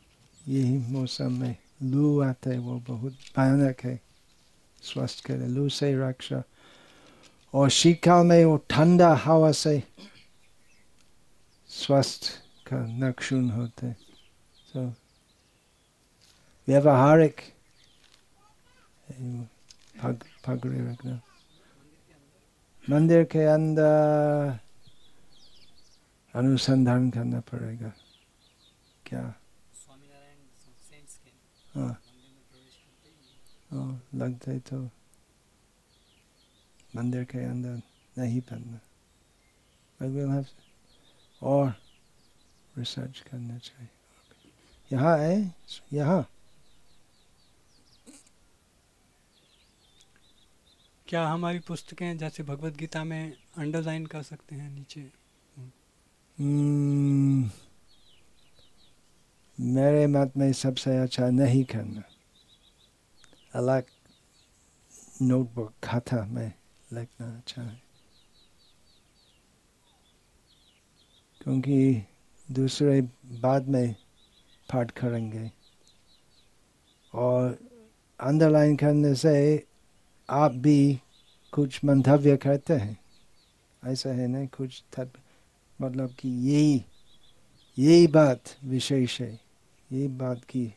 यही 0.47 0.77
मौसम 0.77 1.39
में 1.41 1.55
लू 1.83 2.19
आते 2.21 2.49
है, 2.49 2.59
वो 2.59 2.79
बहुत 2.79 3.13
भयानक 3.37 3.81
है। 3.83 3.99
स्वस्थ 4.81 5.25
के 5.25 5.37
लिए 5.37 5.47
लू 5.47 5.69
से 5.69 5.93
रक्षा। 5.99 6.43
और 7.53 7.69
शीतकाल 7.69 8.25
में 8.25 8.43
वो 8.45 8.57
ठंडा 8.69 9.13
हवा 9.15 9.51
से 9.51 9.81
स्वस्थ 11.69 12.29
का 12.67 12.77
नक्षुन 12.99 13.49
होते 13.51 13.91
तो 14.73 14.85
व्यवहारिक 16.67 17.41
पग 20.03 20.23
पगड़ी 20.47 20.79
रखना 20.79 21.19
मंदिर 22.89 23.23
के 23.31 23.43
अंदर 23.45 24.59
अनुसंधान 26.33 27.09
करना 27.11 27.39
पड़ेगा 27.51 27.93
क्या 29.05 29.21
हाँ 31.75 31.91
हाँ 33.71 34.01
लगते 34.15 34.59
तो 34.69 34.83
मंदिर 36.95 37.23
के 37.31 37.43
अंदर 37.45 37.81
नहीं 38.15 38.41
पढ़ना 38.41 38.79
But 39.99 40.09
we'll 40.09 40.29
have 40.29 40.49
और 41.41 41.73
रिसर्च 42.77 43.19
करना 43.19 43.57
चाहिए। 43.57 43.89
यहाँ 44.93 45.17
है? 45.17 45.55
यहाँ। 45.93 46.29
क्या 51.07 51.27
हमारी 51.27 51.59
पुस्तकें 51.59 52.17
जैसे 52.17 52.43
भगवत 52.43 52.73
गीता 52.73 53.03
में 53.03 53.37
अंडरलाइन 53.57 54.05
कर 54.05 54.23
सकते 54.23 54.55
हैं 54.55 54.69
नीचे? 54.69 55.27
Hmm, 56.41 57.49
मेरे 59.59 60.07
मत 60.07 60.33
में 60.37 60.53
सबसे 60.53 60.97
अच्छा 60.97 61.29
नहीं 61.29 61.63
करना। 61.63 62.03
अलग 63.53 63.83
नोटबुक 65.21 65.73
खाता 65.83 66.25
में 66.25 66.53
लिखना 66.93 67.37
अच्छा 67.37 67.61
है। 67.61 67.81
क्योंकि 71.41 72.07
दूसरे 72.51 73.01
बाद 73.25 73.67
में 73.67 73.95
पाठ 74.73 74.91
करेंगे। 74.91 75.51
और 77.13 77.59
अंडरलाइन 78.19 78.75
करने 78.75 79.15
से 79.15 79.65
आप 80.29 80.51
भी 80.51 81.01
कुछ 81.51 81.85
मंतव्य 81.85 82.37
करते 82.37 82.73
हैं। 82.73 82.99
ऐसा 83.85 84.09
है 84.09 84.27
ना, 84.27 84.45
कुछ 84.45 84.83
तब 84.97 85.11
मतलब 85.81 86.15
कि 86.19 86.29
यही 86.29 86.85
यही 87.79 88.07
बात 88.07 88.43
विशेष 88.63 89.21
है। 89.21 89.39
यही 89.91 90.07
बात 90.07 90.43
की 90.43 90.73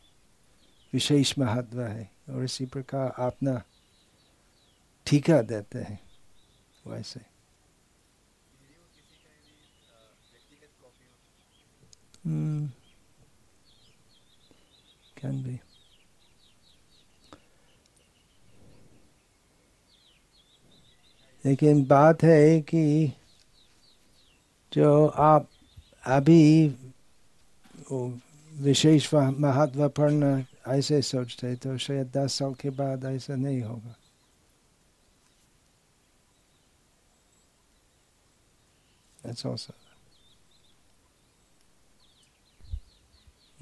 विशेष 0.92 1.38
महत्व 1.38 1.82
है। 1.82 2.10
और 2.30 2.44
इसी 2.44 2.66
प्रकार 2.66 3.10
अपना 3.10 3.62
ठीका 5.06 5.42
देते 5.42 5.78
हैं, 5.78 6.00
वैसे। 6.86 7.29
Hmm. 12.24 12.66
Can 15.16 15.42
be. 15.42 15.60
लेकिन 21.44 21.84
बात 21.86 22.22
है 22.22 22.60
कि 22.60 23.12
जो 24.72 25.06
आप 25.06 25.48
अभी 26.06 26.68
विशेष 28.52 29.08
महत्वपूर्ण 29.14 30.42
ऐसे 30.68 31.00
सोचते 31.02 31.54
तो 31.56 31.76
शायद 31.78 32.10
दस 32.16 32.38
साल 32.38 32.54
के 32.54 32.70
बाद 32.70 33.04
ऐसा 33.04 33.36
नहीं 33.36 33.62
होगा 33.62 33.96
That's 39.24 39.44
also 39.44 39.74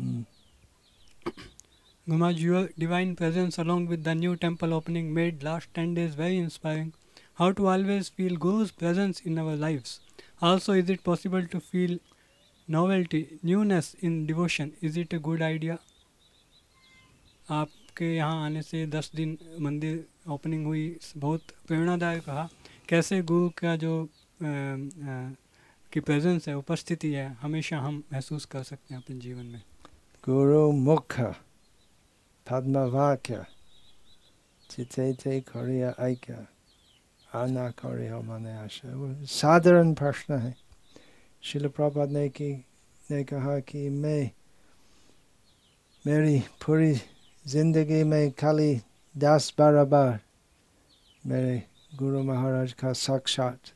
Mm. 0.02 0.24
Gumaj, 2.08 2.38
your 2.38 2.68
divine 2.78 3.14
presence 3.16 3.58
along 3.58 3.87
with 3.87 4.04
the 4.04 4.14
new 4.14 4.37
temple 4.37 4.72
opening 4.72 5.12
made 5.12 5.42
last 5.42 5.68
10 5.74 5.94
days 5.94 6.14
very 6.14 6.38
inspiring. 6.38 6.92
How 7.34 7.52
to 7.52 7.68
always 7.68 8.08
feel 8.08 8.37
Guru's 8.37 8.70
presence 8.70 9.20
in 9.20 9.38
our 9.38 9.56
lives. 9.56 10.00
Also, 10.40 10.72
is 10.72 10.88
it 10.88 11.04
possible 11.04 11.44
to 11.46 11.61
feel 11.61 11.98
novelty, 12.68 13.38
newness 13.42 13.94
in 14.00 14.26
devotion? 14.26 14.72
Is 14.80 14.96
it 14.96 15.12
a 15.12 15.18
good 15.18 15.42
idea? 15.42 15.78
आपके 17.50 18.14
यहाँ 18.14 18.44
आने 18.44 18.62
से 18.62 18.87
दस 18.87 19.11
दिन 19.14 19.37
मंदिर 19.61 20.30
opening 20.32 20.66
हुई 20.66 20.84
बहुत 21.16 21.52
प्रेरणादायक 21.68 22.28
रहा 22.28 22.48
कैसे 22.88 23.20
गुरु 23.30 23.48
का 23.58 23.74
जो 23.76 23.92
आ, 24.02 24.46
आ, 24.46 25.30
की 25.92 26.00
प्रेजेंस 26.00 26.48
है 26.48 26.56
उपस्थिति 26.56 27.12
है 27.12 27.26
हमेशा 27.40 27.78
हम 27.87 28.02
महसूस 28.12 28.44
कर 28.52 28.62
सकते 28.62 28.94
हैं 28.94 29.02
अपने 29.02 29.16
जीवन 29.20 29.46
में 29.46 29.62
Guru 30.29 30.73
Mukha 30.75 31.35
Padmavakya 32.47 33.47
Chitete 34.69 35.43
Korea 35.43 35.95
Aikya 35.99 36.47
Ana 37.33 37.73
Korea 37.75 38.21
Mane 38.23 38.53
Asha 38.62 38.93
साधारण 39.25 39.95
प्रश्न 39.95 40.38
है 40.38 40.55
शिल 41.43 41.69
प्रभात 41.69 42.09
ने 42.11 42.29
की 42.29 42.53
ने 43.11 43.23
कहा 43.25 43.59
कि 43.64 43.88
मैं 43.88 44.31
मेरी 46.05 46.38
पूरी 46.61 46.93
ज़िंदगी 47.45 48.05
में 48.05 48.31
खाली 48.37 48.71
दस 49.14 49.53
बारह 49.59 49.85
बार 49.88 50.21
मेरे 51.25 51.57
गुरु 51.99 52.23
महाराज 52.23 52.73
का 52.77 52.93
साक्षात 53.07 53.73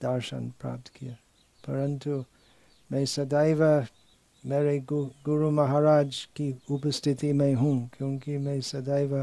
दर्शन 0.00 0.50
प्राप्त 0.60 0.88
किया 0.98 1.14
परंतु 1.64 2.24
मैं 2.90 3.04
सदैव 3.06 3.62
मेरे 4.46 4.78
गु, 4.78 5.04
गुरु 5.24 5.50
महाराज 5.50 6.16
की 6.36 6.62
उपस्थिति 6.70 7.32
में 7.32 7.54
हूँ 7.54 7.90
क्योंकि 7.96 8.38
मैं 8.38 8.60
सदैव 8.60 9.14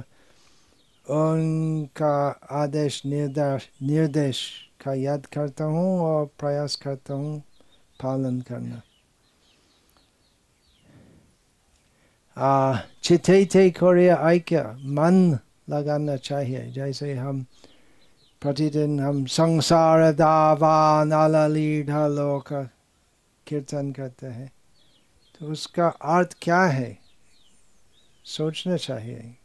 उनका 1.08 2.40
आदेश 2.52 3.02
निर्देश 3.06 3.70
निर्देश 3.84 4.42
का 4.84 4.94
याद 4.94 5.26
करता 5.26 5.64
हूँ 5.64 6.00
और 6.02 6.26
प्रयास 6.40 6.76
करता 6.76 7.14
हूँ 7.14 7.40
पालन 8.04 8.40
करना। 8.42 8.82
चिथे 13.04 13.46
थे 13.46 13.70
कोरिया 13.70 14.16
ऐक्य 14.32 14.62
मन 14.86 15.38
लगाना 15.70 16.16
चाहिए। 16.16 16.72
जैसे 16.72 17.14
हम 17.14 17.46
प्रतिदिन 18.42 19.00
हम 19.00 19.26
संसार 19.26 20.12
दावा 20.14 21.04
नाला 21.04 21.48
ढालो 21.84 22.40
का 22.40 22.64
कीर्तन 23.48 23.92
करते 23.92 24.28
हैं। 24.28 24.52
तो 25.40 25.46
उसका 25.46 25.88
अर्थ 25.88 26.38
क्या 26.42 26.62
है? 26.62 27.00
सोचना 28.26 28.78
चाहिए। 28.78 29.38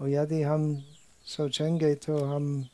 और 0.00 0.08
यदि 0.08 0.42
हम 0.42 0.84
सोचेंगे 1.24 1.94
तो 1.94 2.24
हम 2.24 2.68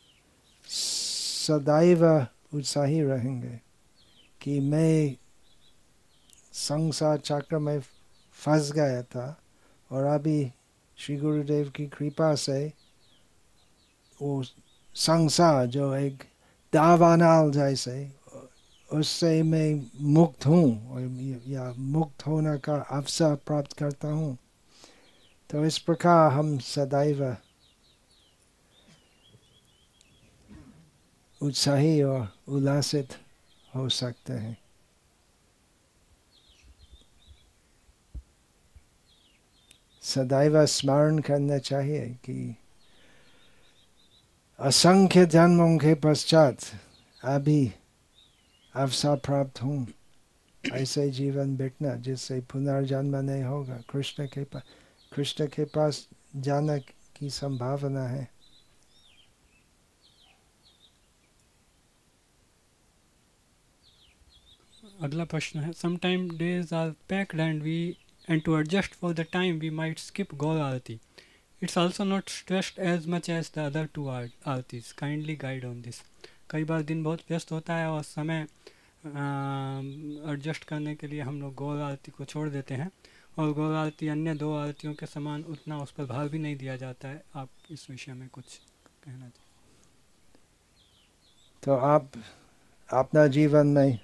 सदैव 0.65 2.27
उत्साही 2.55 3.03
रहेंगे 3.03 3.61
कि 4.41 4.61
मैं 4.61 5.17
संसार 6.53 7.19
चक्र 7.19 7.59
में 7.59 7.81
फंस 8.33 8.73
गया 8.73 9.03
था 9.03 9.43
और 9.93 10.05
अभी 10.05 10.53
श्री 10.97 11.17
गुरुदेव 11.17 11.71
की 11.71 11.87
कृपा 11.87 12.35
से 12.35 12.73
वो 14.23 14.43
संसार 14.95 15.67
जो 15.67 15.95
एक 15.95 16.25
दावानाल 16.73 17.51
जैसे 17.51 18.18
उससे 18.91 19.43
मैं 19.43 19.91
मुक्त 20.01 20.47
हूँ 20.47 21.01
या 21.49 21.73
मुक्त 21.79 22.27
होने 22.27 22.59
का 22.59 22.77
अवसर 22.91 23.35
प्राप्त 23.35 23.73
करता 23.73 24.09
हूँ। 24.09 24.37
तो 25.51 25.65
इस 25.65 25.79
प्रकार 25.79 26.33
हम 26.33 26.59
सदैव 26.59 27.37
उत्साही 31.41 32.03
और 32.03 32.29
उल्लासित 32.49 33.09
हो 33.75 33.89
सकते 33.89 34.33
हैं। 34.33 34.57
सदैव 40.03 40.65
स्मरण 40.67 41.19
करना 41.19 41.59
चाहिए 41.59 42.07
कि 42.25 42.57
असंख्य 44.59 45.27
जन्मों 45.27 45.77
के 45.79 45.95
पश्चात 45.95 46.57
अभी 47.25 47.73
अवसर 48.75 49.17
प्राप्त 49.27 49.63
हूँ 49.63 49.87
ऐसे 50.65 51.09
जीवन 51.11 51.57
बैठना 51.57 51.95
जिससे 52.07 52.41
पुनर्जन्म 52.53 53.17
नहीं 53.21 53.43
होगा 53.43 53.81
कृष्ण 53.91 54.27
के 54.27 54.45
पास 54.45 54.63
कृष्ण 55.13 55.47
के 55.47 55.65
पास 55.75 56.07
जाने 56.39 56.79
की 57.17 57.31
संभावना 57.31 58.07
है 58.09 58.29
अगला 65.03 65.25
प्रश्न 65.25 65.61
है 65.61 65.73
sometime 65.73 66.29
days 66.39 66.75
are 66.75 66.91
packed 67.09 67.41
and 67.41 67.63
we 67.63 67.81
and 68.29 68.43
to 68.45 68.57
adjust 68.59 68.95
for 68.95 69.15
the 69.15 69.27
time 69.33 69.59
we 69.59 69.71
might 69.73 69.99
skip 69.99 70.35
Gaur 70.37 70.61
aarti 70.61 70.99
it's 71.63 71.79
also 71.79 72.05
not 72.05 72.29
stressed 72.31 72.79
as 72.87 73.07
much 73.09 73.31
as 73.31 73.51
the 73.55 73.59
other 73.61 73.87
two 73.95 74.07
aartis 74.09 74.91
kindly 74.99 75.37
guide 75.37 75.65
on 75.65 75.81
this 75.83 76.03
कई 76.51 76.65
बार 76.65 76.83
दिन 76.83 77.03
बहुत 77.03 77.21
व्यस्त 77.31 77.53
होता 77.53 77.75
है 77.77 77.89
और 77.89 78.03
समय 78.03 78.47
adjust 80.33 80.65
करने 80.65 80.95
के 80.95 81.07
लिए 81.07 81.21
हम 81.21 81.41
लोग 81.41 81.55
गौर 81.55 81.81
आरती 81.81 82.11
को 82.11 82.25
छोड़ 82.25 82.49
देते 82.49 82.75
हैं। 82.75 82.91
और 83.39 83.53
गौर 83.53 83.75
आरती 83.75 84.09
अन्य 84.09 84.35
दो 84.35 84.53
आरतियों 84.57 84.95
के 84.95 85.07
समान 85.07 85.43
उतना 85.45 85.79
उस 85.79 85.91
पर 85.91 86.05
भार 86.07 86.29
भी 86.29 86.39
नहीं 86.39 86.57
दिया 86.57 86.77
जाता 86.77 87.09
है। 87.09 87.23
आप 87.37 87.49
इस 87.71 87.87
विषय 87.91 88.13
में 88.13 88.29
कुछ 88.29 88.57
कहना 89.05 89.19
चाहिए 89.19 89.47
तो 91.63 91.75
आप, 91.75 92.11
अपना 92.91 93.27
जीवन 93.27 93.67
में 93.69 93.99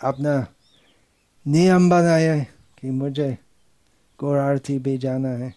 अपना 0.00 0.34
नियम 1.46 1.88
बनाए 1.90 2.40
कि 2.80 2.90
मुझे 2.92 3.36
गौर 4.18 4.38
आरती 4.38 4.78
भी 4.78 4.96
जाना 4.98 5.28
है। 5.38 5.52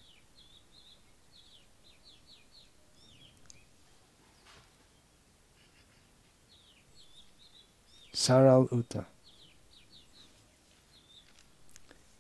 सरल 8.14 8.68
उत्तर 8.74 9.06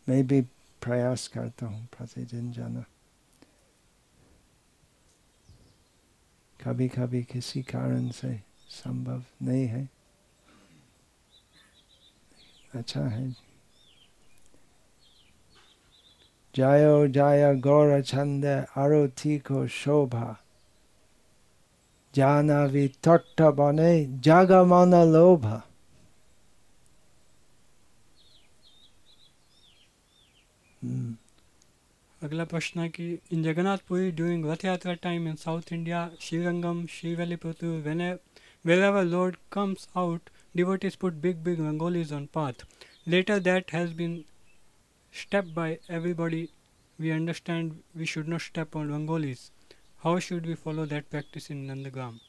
मैं 0.07 0.25
भी 0.27 0.41
प्रयास 0.81 1.27
करता 1.27 1.65
हूँ 1.65 1.85
प्रतिदिन 1.97 2.51
जाना 2.51 2.83
कभी 6.59 6.87
कभी 6.87 7.23
किसी 7.23 7.61
कारण 7.63 8.09
से 8.11 8.33
संभव 8.69 9.23
नहीं 9.41 9.65
है 9.67 9.87
अच्छा 12.75 13.01
है 13.01 13.29
जयो 16.55 17.07
जय 17.07 17.55
गौर 17.63 18.01
छंद 18.01 18.45
आरती 18.45 19.37
को 19.39 19.65
शोभा 19.71 20.37
जाना 22.13 22.65
तट्ट 23.03 23.41
बने 23.57 23.93
जग 24.21 24.51
मन 24.67 24.95
लोभा 25.13 25.61
अगला 32.21 32.43
प्रश्न 32.45 32.79
है 32.79 32.89
कि 32.89 33.05
इन 33.31 33.43
Jagannathpuri 33.43 34.11
during 34.11 34.45
Rath 34.45 34.65
Yatra 34.65 34.93
time 35.03 35.27
in 35.27 35.35
south 35.35 35.71
India 35.73 36.09
Srirangam 36.21 36.85
Srivilliputhur 37.35 37.79
when 37.81 38.11
wherever 38.83 39.03
lord 39.05 39.37
comes 39.51 39.87
out 39.97 40.29
devotees 40.85 40.97
put 41.01 41.13
big 41.21 41.37
big 41.43 41.59
rangolis 41.59 42.13
on 42.13 42.25
path 42.33 42.65
later 43.07 43.39
that 43.39 43.73
has 43.73 43.93
been 43.95 44.23
step 45.13 45.45
by 45.55 45.77
everybody 45.89 46.47
we 46.99 47.09
understand 47.09 47.73
we 47.97 48.05
should 48.05 48.27
not 48.27 48.41
step 48.41 48.77
on 48.77 48.91
rangolis 48.93 49.49
how 50.03 50.19
should 50.19 50.45
we 50.45 50.55
follow 50.63 50.85
that 50.85 51.05
practice 51.11 51.51
in 51.51 51.65
Nandgram 51.71 52.19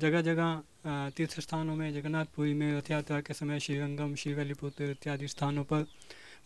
जगह 0.00 0.20
जगह 0.22 0.62
तीर्थ 0.86 1.40
स्थानों 1.40 1.76
में 1.76 1.92
जगन्नाथपुरी 1.94 2.54
में 2.54 2.78
रथ 2.78 2.90
यात्रा 2.90 3.20
के 3.20 3.34
समय 3.34 3.60
श्रीरंगम 3.60 4.14
श्रीवलीपुत्र 4.14 4.84
इत्यादि 4.84 5.28
स्थानों 5.28 5.64
पर 5.64 5.84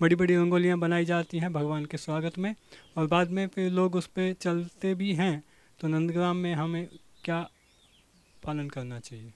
बड़ी 0.00 0.16
बड़ी 0.16 0.36
रंगोलियाँ 0.36 0.78
बनाई 0.78 1.04
जाती 1.04 1.38
हैं 1.38 1.52
भगवान 1.52 1.84
के 1.84 1.96
स्वागत 1.96 2.38
में 2.38 2.54
और 2.96 3.06
बाद 3.06 3.30
में 3.30 3.46
फिर 3.46 3.70
लोग 3.70 3.94
उस 3.94 4.06
पर 4.06 4.32
चलते 4.32 4.94
भी 4.94 5.14
हैं। 5.14 5.42
तो 5.80 5.88
नंदग्राम 5.88 6.36
में 6.36 6.54
हमें 6.54 6.88
क्या 7.24 7.48
पालन 8.44 8.68
करना 8.68 8.98
चाहिए? 9.00 9.32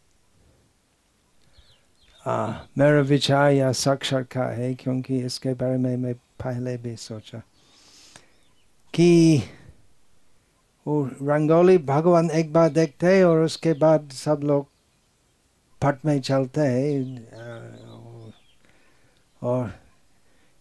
आ, 2.26 2.52
मेरा 2.78 3.00
विचार 3.00 3.52
या 3.52 3.72
साक्षर 3.72 4.22
का 4.22 4.44
है 4.44 4.74
क्योंकि 4.74 5.18
इसके 5.18 5.54
बारे 5.54 5.78
में 5.78 5.96
मैं 5.96 6.14
पहले 6.14 6.76
भी 6.76 6.96
सोचा 6.96 7.38
कि 8.94 9.42
वो 10.86 11.04
रंगोली 11.22 11.78
भगवान 11.78 12.30
एक 12.30 12.52
बार 12.52 12.68
देखते 12.70 13.22
और 13.22 13.40
उसके 13.40 13.72
बाद 13.72 14.10
सब 14.10 14.40
लोग 14.44 14.69
फट 15.83 16.05
में 16.05 16.21
चलते 16.21 16.61
हैं 16.61 17.33
और 19.43 19.73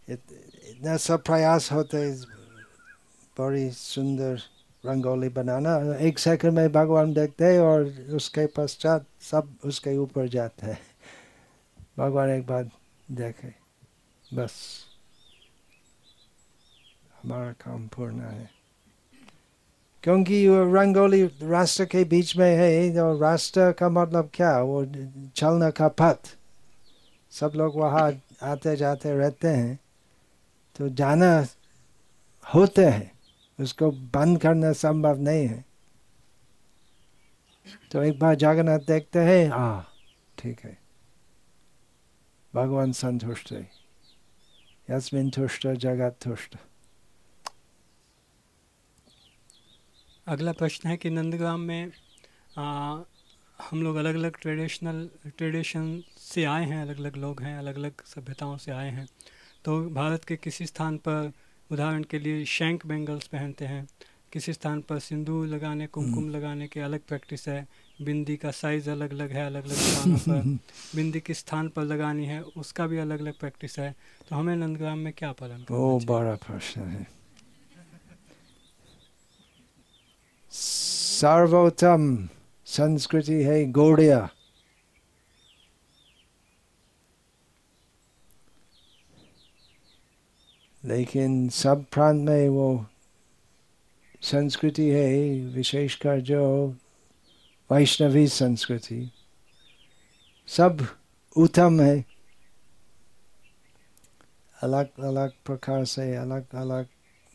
इतना 0.10 0.98
सब 0.98 1.24
प्रयास 1.24 1.72
होते 1.72 2.12
बड़ी 3.38 3.70
सुंदर 3.72 4.42
रंगोली 4.84 5.30
बनाना। 5.30 5.76
एक 5.98 6.20
सेकंड 6.20 6.54
में 6.54 6.72
भगवान 6.72 7.14
देखते 7.14 7.46
हैं 7.46 7.60
और 7.60 7.86
उसके 8.16 8.46
पश्चात 8.48 9.06
सब 9.22 9.54
उसके 9.66 9.98
ऊपर 9.98 10.28
जाते 10.28 10.68
हैं। 10.68 10.80
भगवान 11.98 12.30
एक 12.30 12.46
बार 12.48 12.70
देखे। 13.12 13.54
बस, 14.34 14.86
हमारा 17.24 17.52
काम 17.52 17.88
पूर्ण 17.88 18.22
है। 18.22 18.59
क्योंकि 20.04 20.46
रंगोली 20.48 21.24
राष्ट्र 21.44 21.86
के 21.86 22.04
बीच 22.04 22.36
में 22.38 22.50
है 22.56 23.00
और 23.02 23.18
राष्ट्र 23.18 23.72
का 23.72 23.90
मतलब 23.90 24.30
क्या 24.34 24.58
वो 24.62 24.86
चलने 25.36 25.72
का 25.72 25.88
पथ 25.88 26.36
सब 27.34 27.52
लोग 27.56 27.76
वहाँ 27.76 28.12
आते 28.44 28.76
जाते 28.76 29.18
रहते 29.18 29.48
हैं 29.48 29.80
तो 30.76 30.90
जाना 30.90 31.32
होते 32.46 32.86
हैं 32.86 33.12
उसको 33.60 33.92
बंद 33.92 34.42
करना 34.42 34.72
संभव 34.74 35.20
नहीं 35.20 35.48
है 35.48 35.64
तो 37.92 38.04
एक 38.04 38.20
बार 38.20 38.36
जगन्नाथ 38.36 38.80
देखते 38.80 39.20
हैं 39.20 39.50
हाँ 39.50 39.88
ठीक 40.38 40.60
है 40.60 40.78
भगवान 42.54 42.92
संतुष्ट 42.92 43.52
है 43.52 43.68
यस्मिन 44.88 45.30
तुष्ट 45.30 45.68
जगत 45.68 46.18
तुष्ट 46.24 46.56
अगला 50.30 50.52
प्रश्न 50.52 50.90
है 50.90 50.98
कि 50.98 51.10
नंदग्राम 51.10 51.60
में 51.60 51.92
आ, 52.58 52.98
हम 53.72 53.84
लोग 53.84 53.96
अलग 53.96 54.16
अलग 54.16 54.38
ट्रेडिशनल 54.42 55.10
ट्रेडिशन 55.38 56.04
से 56.18 56.44
आए 56.44 56.66
हैं 56.66 56.82
अलग 56.82 56.98
अलग 57.00 57.16
लोग 57.16 57.42
हैं 57.42 57.58
अलग 57.58 57.76
अलग 57.76 57.92
सभ्यताओं 58.06 58.58
से 58.58 58.72
आए 58.72 58.90
हैं। 58.90 59.08
तो 59.66 59.90
भारत 59.90 60.24
के 60.24 60.36
किसी 60.36 60.66
स्थान 60.66 60.98
पर 60.98 61.32
उदाहरण 61.72 62.04
के 62.04 62.20
लिए 62.20 62.46
शैंक 62.46 62.86
बेंगल्स 62.86 63.28
पहनते 63.28 63.66
हैं 63.66 63.88
किसी 64.34 64.54
स्थान 64.54 64.82
पर 64.82 65.00
सिंदूर 65.00 65.48
लगाने 65.48 65.88
कुमकुम 65.88 66.30
लगाने 66.30 66.68
के 66.68 66.80
अलग 66.80 67.00
प्रैक्टिस 67.00 67.48
है 67.48 67.68
बिंदी 68.02 68.38
का 68.38 68.52
साइज़ 68.52 68.90
अलग 68.90 69.12
अलग 69.12 69.32
है 69.32 69.46
अलग 69.46 69.64
अलग 69.64 69.76
स्थानों 69.76 70.18
पर 70.18 70.60
बिंदी 70.96 71.20
किस 71.20 71.38
स्थान 71.38 71.70
पर 71.70 71.84
लगानी 71.84 72.26
है 72.26 72.42
उसका 72.42 72.88
भी 72.88 72.98
अलग 72.98 73.20
अलग 73.20 73.34
प्रैक्टिस 73.40 73.80
है। 73.80 73.96
तो 74.30 74.36
हमें 74.36 74.56
नंदग्राम 74.56 75.00
में 75.00 75.14
क्या 75.14 75.32
पालन? 75.32 75.66
बड़ा 76.06 76.36
प्रश्न 76.36 76.82
है। 76.82 77.19
सर्वोत्तम 80.52 82.28
संस्कृति 82.68 83.44
है 83.44 83.64
गौड़िया 83.72 84.28
लेकिन 90.84 91.48
सब 91.50 91.86
प्रांत 91.92 92.22
में 92.30 92.50
वो 92.50 92.86
संस्कृति 94.22 94.90
है 94.90 95.10
विशेषकर 95.54 96.20
जो 96.22 96.44
वैष्णवी 97.70 98.28
संस्कृति 98.28 99.10
सब 100.48 100.88
उत्तम 101.36 101.82
है 101.82 102.04
अलग 104.58 105.00
अलग 105.00 105.32
प्रकार 105.46 105.86
से 105.86 106.16
अलग 106.16 106.56
अलग 106.56 106.88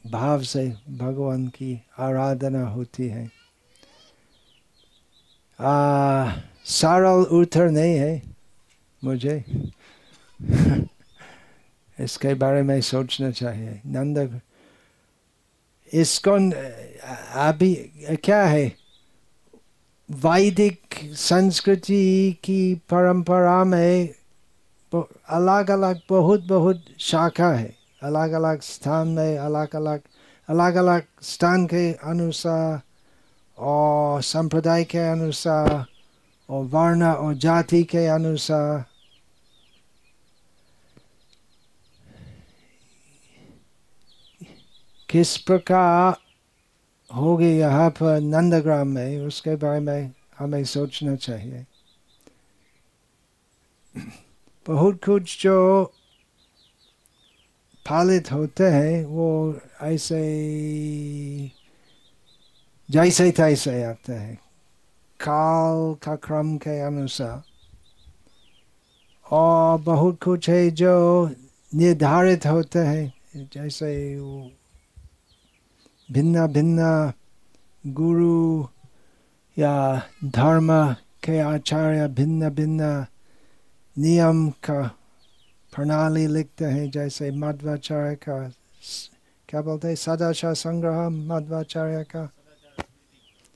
भाव 0.06 0.42
से 0.42 0.74
भगवान 0.90 1.46
की 1.46 1.82
आराधना 1.98 2.66
होती 2.68 3.08
है। 3.08 3.30
आ, 5.60 6.32
सरल 6.64 7.24
उत्तर 7.24 7.70
नहीं 7.70 7.94
है 7.94 8.22
मुझे। 9.04 9.44
इसके 12.00 12.34
बारे 12.34 12.62
में 12.62 12.80
सोचना 12.80 13.30
चाहिए। 13.30 13.80
नंद 13.86 14.40
इसको 15.92 16.30
अभी 17.48 17.74
क्या 18.24 18.44
है? 18.44 18.76
वैदिक 20.10 20.80
संस्कृति 21.04 22.36
की 22.44 22.74
परंपरा 22.74 23.64
में 23.64 24.14
अलग 25.28 25.70
अलग 25.70 26.00
बहुत 26.08 26.44
बहुत 26.44 26.84
शाखा 26.98 27.52
है। 27.52 27.83
अलग 28.04 28.32
अलग 28.32 28.60
स्थान 28.60 29.08
में 29.08 29.38
अलग 29.38 29.76
अलग 29.76 30.00
अलग 30.48 30.74
अलग 30.74 31.02
स्थान 31.22 31.66
के 31.66 31.92
अनुसार 32.04 32.80
और 33.58 34.22
संप्रदाय 34.22 34.84
के 34.84 34.98
अनुसार 34.98 35.84
और 36.48 36.64
वर्ण 36.64 37.04
और 37.04 37.34
जाति 37.34 37.82
के 37.84 38.06
अनुसार। 38.06 38.84
किस 45.08 45.36
प्रकार 45.38 46.16
होगी 47.10 47.50
यहाँ 47.58 47.90
पर 47.90 48.20
नंदग्राम 48.20 48.88
में, 48.88 49.26
उसके 49.26 49.54
बारे 49.56 49.80
में 49.80 50.12
हमें 50.38 50.64
सोचना 50.64 51.14
चाहिए। 51.16 51.64
बहुत 54.66 55.04
कुछ 55.04 55.42
जो 55.42 55.56
पालित 57.86 58.30
होते 58.32 58.64
हैं 58.64 59.04
वो 59.04 59.28
ऐसे 59.82 60.20
जैसे 62.88 63.30
तैसे 63.30 63.82
आते 63.84 64.12
हैं 64.12 64.34
काल 65.20 65.94
का 66.02 66.14
क्रम 66.16 66.56
के 66.56 66.78
अनुसार 66.80 67.42
और 69.26 69.80
बहुत 69.80 70.18
कुछ 70.22 70.48
है 70.50 70.70
जो 70.70 70.94
निर्धारित 71.72 72.46
होते 72.46 72.78
हैं 72.78 73.46
जैसे 73.52 73.92
भिन्न 76.08 76.46
भिन्न 76.46 77.12
गुरु 77.84 78.66
या 79.56 79.74
धर्म 80.24 80.70
के 81.24 81.38
आचार्य 81.40 82.08
भिन्न 82.08 82.50
भिन्न 82.50 83.06
नियम 83.96 84.48
का 84.64 84.82
प्रणाली 85.74 86.26
लिखते 86.26 86.64
हैं, 86.64 86.90
जैसे 86.90 87.30
मध्वाचार्य 87.30 88.14
का 88.14 88.52
क्या 89.48 89.60
बोलते 89.62 89.88
हैं? 89.88 89.94
सदाचार 89.96 90.54
संग्रह, 90.54 91.08
मध्वाचार्य 91.08 92.02
का 92.04 92.28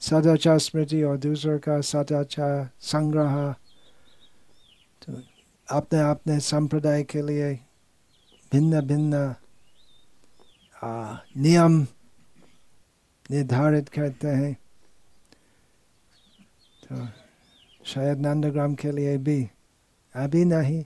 सदाचार 0.02 0.58
स्मृति 0.58 1.02
और 1.02 1.16
दूसरे 1.18 1.58
का 1.58 1.80
सदाचार 1.80 2.68
संग्रह। 2.80 3.54
तो 5.02 5.22
अपने 5.68 6.00
अपने 6.00 6.38
संप्रदाय 6.40 7.02
के 7.04 7.22
लिए 7.22 7.52
भिन्न 8.52 8.80
भिन्न 8.80 9.34
नियम 11.36 11.80
निर्धारित 13.30 13.88
करते 13.88 14.28
हैं। 14.28 14.52
तो 16.82 17.06
शायद 17.84 18.18
नंदग्राम 18.18 18.74
के 18.74 18.92
लिए 18.92 19.16
भी 19.18 19.42
अभी 20.14 20.44
नहीं। 20.44 20.84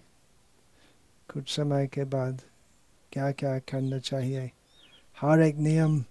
कुछ 1.33 1.57
समय 1.57 1.87
के 1.87 2.05
बाद 2.05 2.41
क्या 3.13 3.31
क्या 3.31 3.59
करना 3.59 3.99
चाहिए? 3.99 4.51
हर 5.21 5.41
एक 5.43 5.57
नियम 5.57 6.05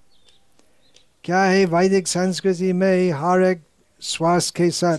क्या 1.24 1.44
है 1.44 1.66
वैदिक 1.66 2.08
संस्कृति 2.08 2.74
में 2.74 3.12
हर 3.12 3.44
एक 3.44 3.62
श्वास 4.02 4.52
के 4.52 4.70
साथ 4.72 4.98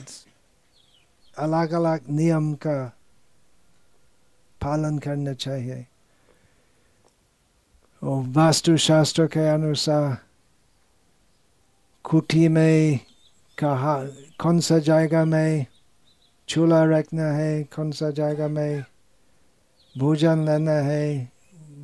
अलग 1.38 1.72
अलग 1.72 2.00
नियम 2.11 2.54
का 2.54 2.85
पालन 4.61 4.98
करना 4.98 5.32
चाहिए? 5.32 5.87
और 8.02 8.24
वास्तु 8.26 8.76
शास्त्र 8.76 9.26
के 9.26 9.48
अनुसार 9.48 10.18
कुटी 12.04 12.48
में 12.48 12.98
कहा, 13.58 14.04
कौन 14.40 14.61
सा 14.61 14.78
जगह 14.78 15.24
में 15.24 15.66
चूल्हा 16.48 16.85
रखना 16.85 17.24
है, 17.24 17.62
कौन 17.62 17.92
सा 17.92 18.11
जगह 18.11 18.48
में 18.48 18.85
भोजन 19.94 20.44
लेना 20.44 20.72
है। 20.83 21.31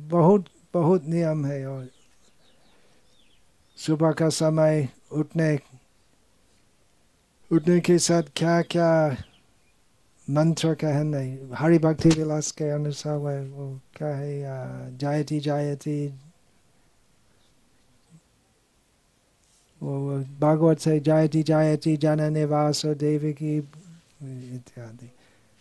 बहुत 0.09 0.45
बहुत 0.73 1.05
नियम 1.05 1.45
है 1.45 1.65
और 1.67 1.87
सुबह 3.77 4.11
का 4.11 4.29
समय 4.29 4.87
उठने 5.11 5.57
उठने 7.51 7.79
के 7.79 7.97
साथ 7.99 8.23
क्या 8.35 8.61
क्या 8.61 8.89
मंत्र 10.27 10.73
कहना 10.75 11.55
हरि 11.55 11.77
भक्ति 11.79 12.09
विलास 12.09 12.51
के 12.51 12.69
अनुसार 12.69 13.17
है 13.19 13.43
वो 13.45 13.67
क्या 13.95 14.07
है 14.15 14.97
जायती 14.97 15.39
जायती, 15.39 16.07
वो 19.81 20.19
भागवत 20.39 20.79
से 20.79 20.99
जायती 20.99 21.43
जायती, 21.43 21.95
जनने 21.97 22.45
वासो 22.45 22.93
देवी 22.95 23.33
की 23.33 23.57
इत्यादि, 23.57 25.09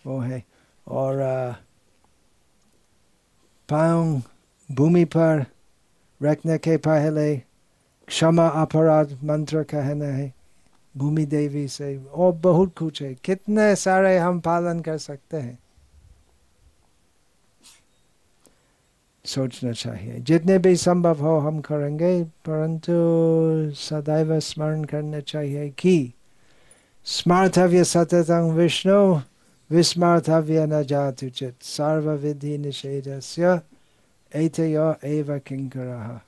वो 0.04 0.18
है। 0.20 0.42
और 0.86 1.14
पाँव 3.68 4.22
भूमि 4.70 5.04
पर 5.04 5.44
रखने 6.20 6.58
के 6.58 6.76
पहले 6.86 7.36
क्षमा 8.08 8.46
अपराध 8.62 9.18
मंत्र 9.24 9.62
कहना 9.62 10.06
है 10.06 10.32
भूमि 10.94 11.24
देवी 11.26 11.66
से 11.68 11.96
और 11.96 12.32
बहुत 12.42 12.72
कुछ 12.78 13.02
है 13.02 13.14
कितने 13.24 13.74
सारे 13.76 14.16
हम 14.18 14.40
पालन 14.40 14.80
कर 14.80 14.98
सकते 14.98 15.36
हैं 15.36 15.58
सोचना 19.24 19.72
चाहिए 19.72 20.18
जितने 20.20 20.58
भी 20.58 20.74
संभव 20.76 21.20
हो 21.20 21.38
हम 21.38 21.60
करेंगे 21.60 22.22
परंतु 22.46 22.92
सदैव 23.76 24.38
स्मरण 24.40 24.84
करना 24.84 25.20
चाहिए 25.20 25.68
कि 25.78 26.12
स्मार्थव्य 27.06 27.84
सततं 27.84 28.50
विष्णु 28.52 29.20
न 29.72 30.82
जातुचित 30.82 31.62
सर्वविधि 31.62 32.58
निषेधस्य 32.58 33.60
एतयो 34.34 34.94
एव 35.04 35.38
किंकरः 35.38 36.20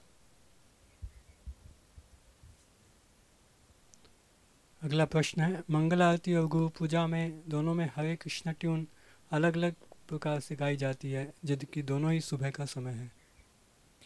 अगला 4.83 5.05
प्रश्न 5.05 5.40
है 5.40 5.64
मंगल 5.70 6.03
आरती 6.03 6.35
और 6.35 6.46
गुरु 6.46 6.68
पूजा 6.68 7.07
में 7.07 7.42
दोनों 7.48 7.74
में 7.74 7.90
हरे 7.96 8.16
कृष्ण 8.16 8.53
ट्यून 8.53 8.87
अलग 9.33 9.57
अलग 9.57 9.74
प्रकार 10.09 10.40
से 10.40 10.57
गाई 10.57 10.76
जाती 10.76 11.11
है 11.11 11.33
जबकि 11.44 11.83
दोनों 11.83 12.12
ही 12.12 12.20
सुबह 12.20 12.50
का 12.50 12.64
समय 12.64 12.90
है। 12.90 13.12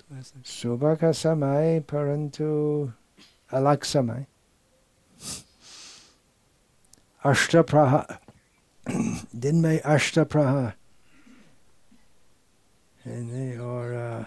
तो 0.01 0.17
ऐसा। 0.17 0.43
सुबह 0.47 0.95
का 0.95 1.13
समय 1.13 1.81
परंतु 1.81 2.45
अलग 3.53 3.83
समय। 3.83 4.27
अष्ट 7.25 7.57
प्रहार 7.57 8.24
दिन 8.87 9.61
में 9.61 9.79
अष्ट 9.81 10.19
प्रहार 10.19 10.73
और 13.61 14.27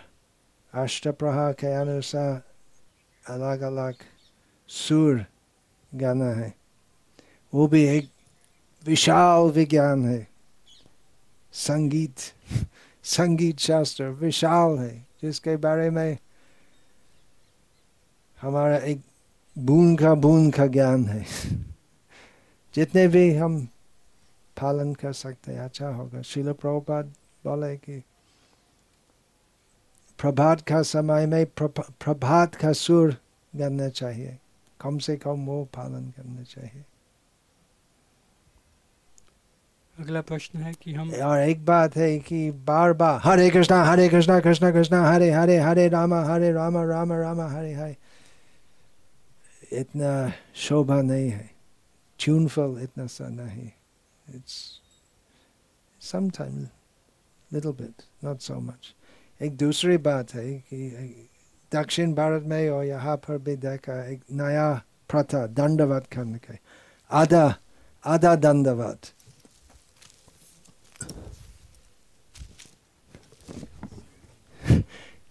अष्ट 0.73 1.07
प्रहार 1.07 1.53
के 1.53 1.73
अनुसार 1.73 2.41
अलग 3.23 3.61
अलग 3.61 3.95
सुर 4.69 5.25
गाना 5.91 6.31
है 6.33 6.53
वो 7.53 7.67
भी 7.67 7.83
एक 7.87 8.09
विशाल 8.85 9.49
विज्ञान 9.51 10.05
है 10.05 10.27
संगीत 11.53 12.15
संगीत 13.03 13.59
शास्त्र 13.59 14.09
विशाल 14.21 14.77
है 14.77 15.05
जिसके 15.21 15.55
बारे 15.57 15.89
में 15.89 16.17
हमारा 18.37 18.77
एक 18.77 19.01
बून 19.55 19.95
का 19.95 20.13
बून 20.15 20.49
का 20.51 20.65
ज्ञान 20.67 21.05
है 21.05 21.25
जितने 22.75 23.07
भी 23.07 23.33
हम 23.35 23.67
पालन 24.61 24.93
कर 24.93 25.13
सकते 25.13 25.51
हैं 25.51 25.59
अच्छा 25.59 25.87
होगा। 25.87 26.21
शिल 26.21 26.51
प्रभुपाद 26.53 27.05
बोले 27.45 27.75
कि 27.77 28.03
प्रभात 30.19 30.61
का 30.61 30.81
समय 30.81 31.25
में 31.25 31.45
प्रभात 31.55 32.55
का 32.55 32.71
सुर 32.73 33.13
करना 33.53 33.89
चाहिए। 33.89 34.37
कम 34.79 34.97
से 34.97 35.15
कम 35.17 35.45
वो 35.45 35.63
पालन 35.65 36.09
करना 36.09 36.43
चाहिए। 36.43 36.83
अगला 39.99 40.21
प्रश्न 40.21 40.59
है 40.59 40.73
कि 40.73 40.93
हम 40.93 41.11
और 41.11 41.39
एक 41.39 41.65
बात 41.65 41.95
है 41.95 42.17
कि 42.19 42.51
बार 42.51 42.93
बार 42.93 43.19
हरे 43.23 43.49
कृष्णा 43.49 43.83
हरे 43.83 44.09
कृष्णा 44.09 44.39
कृष्णा 44.39 44.71
कृष्णा 44.71 45.01
हरे 45.09 45.29
हरे 45.31 45.57
हरे 45.57 45.87
रामा 45.87 46.21
हरे 46.23 46.51
रामा 46.51 46.83
राम 46.83 47.13
रामा 47.13 47.47
हरे 47.47 47.73
हरे। 47.73 47.95
इतना 49.71 50.33
शोभा 50.55 51.01
नहीं 51.01 51.29
है। 51.29 51.49
ट्यूनफुल 52.19 52.79
इतना 52.81 53.05
सा 53.07 53.27
नहीं। 53.29 53.69
It's 54.27 54.57
sometimes 56.01 56.69
little 57.51 57.71
bit 57.71 58.03
not 58.23 58.39
so 58.39 58.59
much 58.59 58.93
एक 59.41 59.57
दूसरी 59.57 59.97
बात 59.97 60.33
है 60.33 60.51
कि 60.73 61.29
दक्षिण 61.71 62.13
भारत 62.13 62.43
में 62.43 62.69
और 62.69 62.85
यहाँ 62.85 63.15
पर 63.17 63.37
भी 63.37 63.55
देखा 63.57 64.03
एक 64.05 64.21
नया 64.31 64.73
प्रथा 65.09 65.45
दंडवत 65.57 66.07
करने 66.11 66.37
का 66.37 66.57
आधा 67.11 67.45
आधा 68.03 68.35
दंडवत 68.35 69.11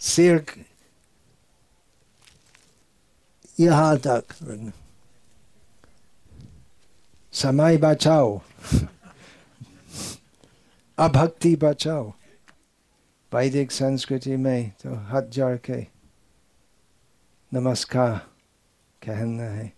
सिर 0.01 0.45
यहाँ 3.59 3.97
तक 3.99 4.35
समय 7.37 7.77
बचाओ। 7.77 8.41
अभक्ति 10.99 11.55
बचाओ। 11.57 12.13
वैदिक 13.33 13.73
संस्कृति 13.73 14.37
में 14.37 14.71
तो 14.83 14.95
हाथ 15.09 15.23
जोड़ 15.37 15.57
के 15.61 15.81
नमस्कार 17.53 18.17
कहना 19.03 19.43
है। 19.43 19.73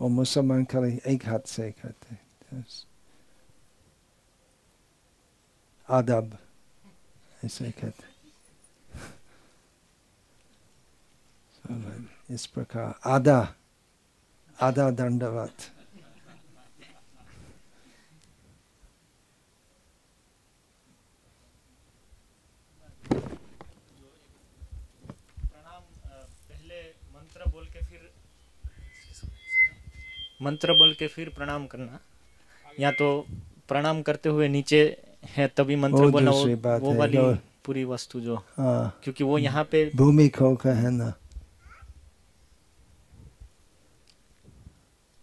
और 0.00 0.08
मुसलमान 0.10 0.64
खाली 0.64 1.00
एक 1.06 1.26
हाथ 1.28 1.46
से 1.46 1.70
करते 1.72 2.16
आदब 5.88 6.36
ऐसे 7.44 7.70
कहते 7.70 8.12
इस 12.34 12.46
प्रकार 12.46 12.94
आधा 13.06 13.54
आधा 14.58 14.90
दंडवत। 14.90 15.70
मंत्र 30.40 30.74
बोल 30.74 30.94
के 30.94 31.06
फिर 31.06 31.28
प्रणाम 31.28 31.66
करना। 31.66 32.00
या 32.80 32.90
तो 32.90 33.26
प्रणाम 33.68 34.02
करते 34.02 34.28
हुए 34.28 34.48
नीचे 34.48 34.80
है 35.26 35.46
तभी 35.56 35.76
मंत्र 35.76 36.06
बोलना 36.06 36.30
वो, 36.30 36.78
वो 36.78 36.94
वाली 36.94 37.18
पूरी 37.64 37.84
वस्तु 37.84 38.20
जो। 38.20 38.36
हाँ, 38.36 39.00
क्योंकि 39.04 39.24
वो 39.24 39.38
यहाँ 39.38 39.64
पे 39.64 39.90
भूमि 39.96 40.28
खो 40.28 40.54
का 40.56 40.72
है 40.72 40.90
ना। 40.90 41.12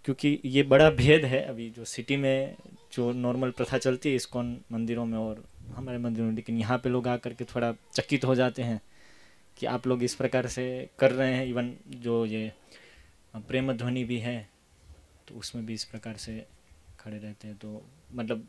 क्योंकि 0.05 0.39
ये 0.45 0.63
बड़ा 0.63 0.89
भेद 0.89 1.25
है 1.25 1.41
अभी 1.41 1.69
जो 1.69 1.85
सिटी 1.85 2.15
में 2.17 2.55
जो 2.93 3.11
नॉर्मल 3.13 3.51
प्रथा 3.51 3.77
चलती 3.77 4.09
है 4.09 4.15
इसकोन 4.15 4.57
मंदिरों 4.71 5.05
में 5.05 5.17
और 5.17 5.43
हमारे 5.75 5.97
मंदिरों 5.97 6.27
में 6.27 6.33
लेकिन 6.33 6.57
यहाँ 6.57 6.77
पे 6.77 6.89
लोग 6.89 7.07
आकर 7.07 7.33
के 7.33 7.45
थोड़ा 7.45 7.73
चकित 7.93 8.25
हो 8.25 8.35
जाते 8.35 8.61
हैं 8.61 8.81
कि 9.57 9.65
आप 9.65 9.87
लोग 9.87 10.03
इस 10.03 10.15
प्रकार 10.15 10.47
से 10.47 10.65
कर 10.99 11.11
रहे 11.11 11.33
हैं। 11.33 11.45
इवन 11.45 11.73
जो 12.01 12.25
ये 12.25 12.51
प्रेम 13.47 13.71
ध्वनि 13.73 14.03
भी 14.03 14.17
है 14.19 14.50
तो 15.31 15.39
उसमें 15.39 15.65
भी 15.65 15.73
इस 15.73 15.83
प्रकार 15.83 16.17
से 16.17 16.47
खड़े 16.99 17.17
रहते 17.17 17.47
हैं 17.47 17.57
तो 17.57 17.85
मतलब 18.15 18.47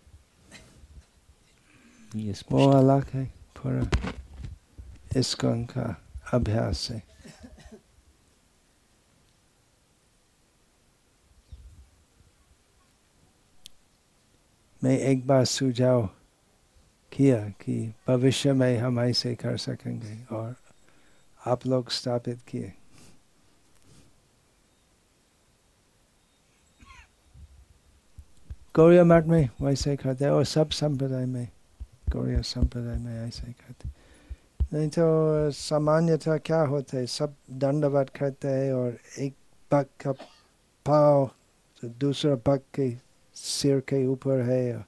ये 2.16 2.34
वो 2.52 2.70
अलग 2.70 3.04
है 3.10 3.24
पूरा 3.56 3.90
इसका 5.16 5.48
उनका 5.48 6.04
अभ्यास 6.32 6.90
है। 6.90 7.02
मैं 14.84 14.98
एक 14.98 15.26
बार 15.26 15.44
सुझाव 15.44 16.10
किया 17.12 17.48
कि 17.48 17.94
भविष्य 18.08 18.52
में 18.52 18.78
हम 18.78 19.00
ऐसे 19.00 19.34
कर 19.34 19.56
सकेंगे 19.56 20.24
और 20.24 20.56
आप 21.46 21.66
लोग 21.66 21.90
स्थापित 21.90 22.40
किए। 22.48 22.72
गौरिया 28.74 29.04
मठ 29.04 29.24
में 29.24 29.48
वैसे 29.62 29.96
खाते 29.96 30.28
और 30.28 30.44
सब 30.44 30.70
संप्रदाय 30.70 31.26
में 31.26 31.48
गौरिया 32.10 32.40
संप्रदाय 32.40 32.96
में 32.96 33.28
ऐसे 33.28 33.52
खाते 33.52 33.90
नहीं 34.72 34.88
तो 34.88 35.50
सामान्यतः 35.50 36.36
क्या 36.36 36.60
होता 36.60 36.96
है 36.96 37.06
सब 37.06 37.34
दंडवत 37.50 38.08
करते 38.08 38.48
हैं 38.48 38.72
और 38.72 38.98
एक 39.18 39.34
पग 39.70 39.86
का 40.00 40.12
पाव 40.86 41.30
तो 41.80 41.88
दूसरा 41.88 42.36
पग 42.36 42.60
के 42.74 42.96
सिर 43.34 43.80
के 43.80 44.06
ऊपर 44.06 44.40
है 44.40 44.86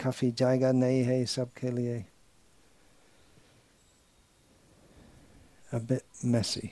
काफ़ी 0.00 0.30
जगह 0.30 0.72
नहीं 0.72 1.02
है 1.04 1.24
सबके 1.24 1.70
लिए 1.70 2.04
a 5.74 5.80
bit 5.80 6.04
messy. 6.26 6.68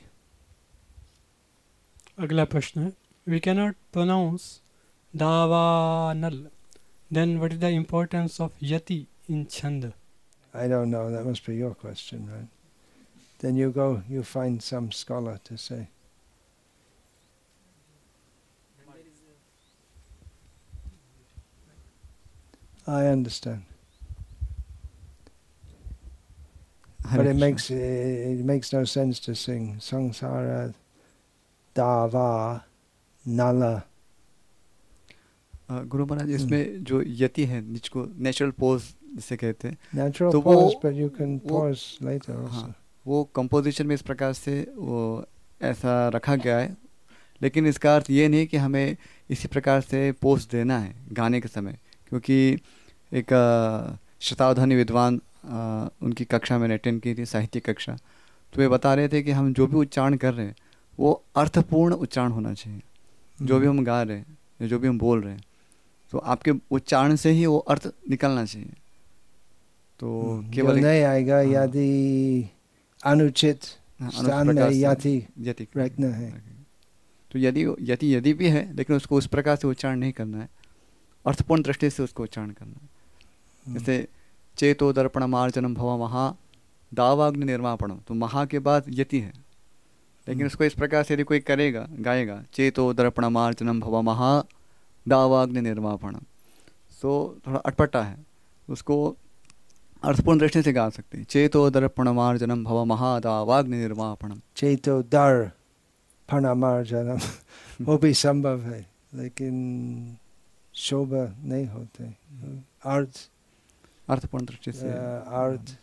अगला 2.19 2.45
प्रश्न 2.45 2.81
है 2.81 2.93
we 3.29 3.41
cannot 3.41 3.77
pronounce 3.93 4.63
Davanal. 5.17 6.51
Then 7.11 7.41
what 7.41 7.53
is 7.53 7.59
the 7.59 7.71
importance 7.71 8.39
of 8.41 8.53
yati 8.61 9.07
in 9.29 9.47
Chand? 9.49 9.93
I 10.55 10.69
don't 10.69 10.91
know. 10.91 11.11
That 11.11 11.25
must 11.25 11.45
be 11.45 11.57
your 11.57 11.75
question, 11.75 12.29
right? 12.33 12.49
Then 13.41 13.57
you 13.57 13.71
go, 13.71 14.03
you 14.09 14.23
find 14.23 14.63
some 14.63 14.93
scholar 14.93 15.41
to 15.45 15.57
say. 15.57 15.89
I 22.87 23.07
understand. 23.07 23.65
But 27.15 27.27
it 27.27 27.35
makes 27.37 27.71
it 27.71 28.45
makes 28.45 28.73
no 28.73 28.85
sense 28.85 29.19
to 29.21 29.35
sing 29.35 29.77
Sangsara 29.79 30.75
Dava 31.75 32.63
Nala 33.27 33.85
Guru 35.71 36.07
Maharaj 36.07 36.31
इसमें 36.31 36.85
जो 36.85 37.03
यति 37.07 37.45
है 37.45 37.63
जिसको 37.73 38.07
natural 38.19 38.51
pose 38.51 38.83
जिसे 39.15 39.37
कहते 39.37 39.69
हैं 39.69 39.77
तो 40.31 40.41
वो 40.41 40.69
हाँ, 42.51 42.75
वो 43.07 43.23
कंपोजिशन 43.35 43.87
में 43.87 43.95
इस 43.95 44.03
प्रकार 44.03 44.33
से 44.33 44.61
वो 44.77 45.25
ऐसा 45.63 46.09
रखा 46.09 46.37
गया 46.37 46.59
है। 46.59 46.77
लेकिन 47.41 47.67
इसका 47.67 47.95
अर्थ 47.97 48.11
ये 48.11 48.29
नहीं 48.29 48.47
कि 48.47 48.57
हमें 48.57 48.97
इसी 49.31 49.49
प्रकार 49.49 49.81
से 49.81 50.11
पोस्ट 50.13 50.51
देना 50.53 50.79
है 50.79 50.95
गाने 51.13 51.41
के 51.41 51.49
समय 51.49 51.79
क्योंकि 52.09 52.59
एक 53.13 53.33
शतावधानी 54.21 54.77
विद्वान 54.77 55.21
उनकी 56.03 56.25
कक्षा 56.25 56.59
मैंने 56.59 56.75
अटेंड 56.75 57.01
की 57.03 57.15
थी 57.15 57.25
साहित्य 57.27 57.61
कक्षा। 57.61 57.97
तो 58.53 58.61
वे 58.61 58.69
बता 58.69 58.95
रहे 58.95 59.09
थे 59.09 59.23
कि 59.23 59.31
हम 59.31 59.53
जो 59.53 59.67
भी 59.67 59.77
उच्चारण 59.77 60.17
कर 60.17 60.35
रहे 60.35 60.47
हैं 60.47 60.57
वो 60.99 61.13
अर्थपूर्ण 61.37 61.95
उच्चारण 61.97 62.33
होना 62.33 62.55
चाहिए। 62.55 62.81
जो 63.39 63.59
भी 63.61 63.67
हम 63.67 63.85
गा 63.85 64.03
रहे 64.03 64.17
हैं 64.17 64.69
जो 64.69 64.79
भी 64.79 64.89
हम 64.89 64.99
बोल 64.99 65.21
रहे 65.23 65.35
हैं। 65.35 65.45
तो 66.11 66.19
आपके 66.19 66.53
उच्चारण 66.71 67.17
से 67.17 67.31
ही 67.31 67.47
वो 67.47 67.59
अर्थ 67.59 67.87
निकलना 68.11 68.45
चाहिए। 68.45 68.73
तो 70.01 70.31
हम्म, 70.31 70.51
केवल 70.51 70.79
नहीं 70.79 71.03
आएगा 71.03 71.35
हाँ, 71.35 71.45
यदि 71.45 72.51
अनुचित 73.05 73.61
हाँ, 74.01 74.11
स्थान 74.11 74.47
में 74.47 74.71
यदि 74.71 75.29
यदि 75.39 75.69
रखना 75.77 76.07
है। 76.07 76.43
तो 77.33 77.39
यदि 77.39 77.67
यदि 77.81 78.15
यदि 78.15 78.33
भी 78.33 78.49
है 78.49 78.77
लेकिन 78.77 78.97
उसको 78.97 79.17
उस 79.17 79.27
प्रकार 79.27 79.57
से 79.57 79.69
उच्चारण 79.69 79.99
नहीं 79.99 80.13
करना 80.13 80.39
है। 80.39 80.49
अर्थपूर्ण 81.27 81.63
दृष्टि 81.63 81.91
से 81.91 82.03
उसको 82.03 82.23
उच्चारण 82.23 82.51
करना 82.51 82.75
है। 82.83 82.89
हम्म। 83.67 83.79
जैसे 83.79 84.09
चेतो 84.57 84.93
दर्पण 84.93 85.25
मार्जनम 85.25 85.75
भव 85.75 85.99
महा 85.99 86.37
दावाग्नि 86.95 87.45
निर्मापणम 87.45 87.99
तो 88.09 88.15
महा 88.15 88.45
के 88.45 88.59
बाद 88.59 88.85
यति 88.89 89.21
है। 89.21 89.33
लेकिन 90.29 90.35
हम्म। 90.35 90.47
उसको 90.47 90.65
इस 90.65 90.75
प्रकार 90.75 91.03
से 91.03 91.15
यदि 91.15 91.23
कोई 91.23 91.41
करेगा 91.41 91.89
गाएगा 91.93 92.45
चेतो 92.53 92.93
दर्पण 92.93 93.25
मार्जनम 93.25 93.81
भव 93.81 94.03
महा 94.03 94.45
दावाग्नि 95.15 95.61
निर्वापण 95.61 96.17
तो 97.03 97.13
थोड़ा 97.47 97.59
अटपटा 97.59 98.03
है। 98.03 98.17
उसको 98.69 98.97
अर्थपूर्ण 100.05 100.39
दृष्टि 100.39 100.63
से 100.63 100.73
गा 100.73 100.89
सकते 100.91 101.19
हैं। 101.19 101.25
चेतो 101.25 101.69
दर्पणमार्जनम 101.71 102.65
भव 102.65 102.85
महादावाग्नि 102.85 103.77
निर्वापणम। 103.77 104.41
चेतो 104.57 105.01
दर 105.15 105.51
प्रणामार्जनम। 106.29 107.19
वो 107.87 107.97
भी 107.99 108.13
संभव 108.15 108.61
है 108.63 108.81
लेकिन 109.15 109.55
शोभा 110.75 111.25
नहीं 111.45 111.67
होते। 111.67 112.05
अर्थ? 112.95 113.29
अर्थपूर्ण 114.09 114.45
दृष्टि 114.47 114.73
से। 114.73 114.89
अर्थ 114.89 115.77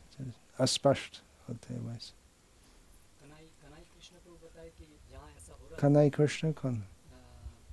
अस्पष्ट 0.60 1.22
होते 1.50 1.74
हैं 1.74 1.82
वैसे। 1.82 2.14
कनाई 3.22 3.46
कनाई 3.64 3.84
कृष्ण 3.94 4.16
को 4.26 4.32
बताया 4.46 4.68
कि 4.78 4.86
जहाँ 5.12 5.28
ऐसा 5.38 5.54
हो 5.54 5.68
रहा 5.72 5.80
कन्हई 5.82 6.10
कृष्ण 6.18 6.52
कौन 6.62 6.76
है 6.76 6.82
अ, 6.82 6.86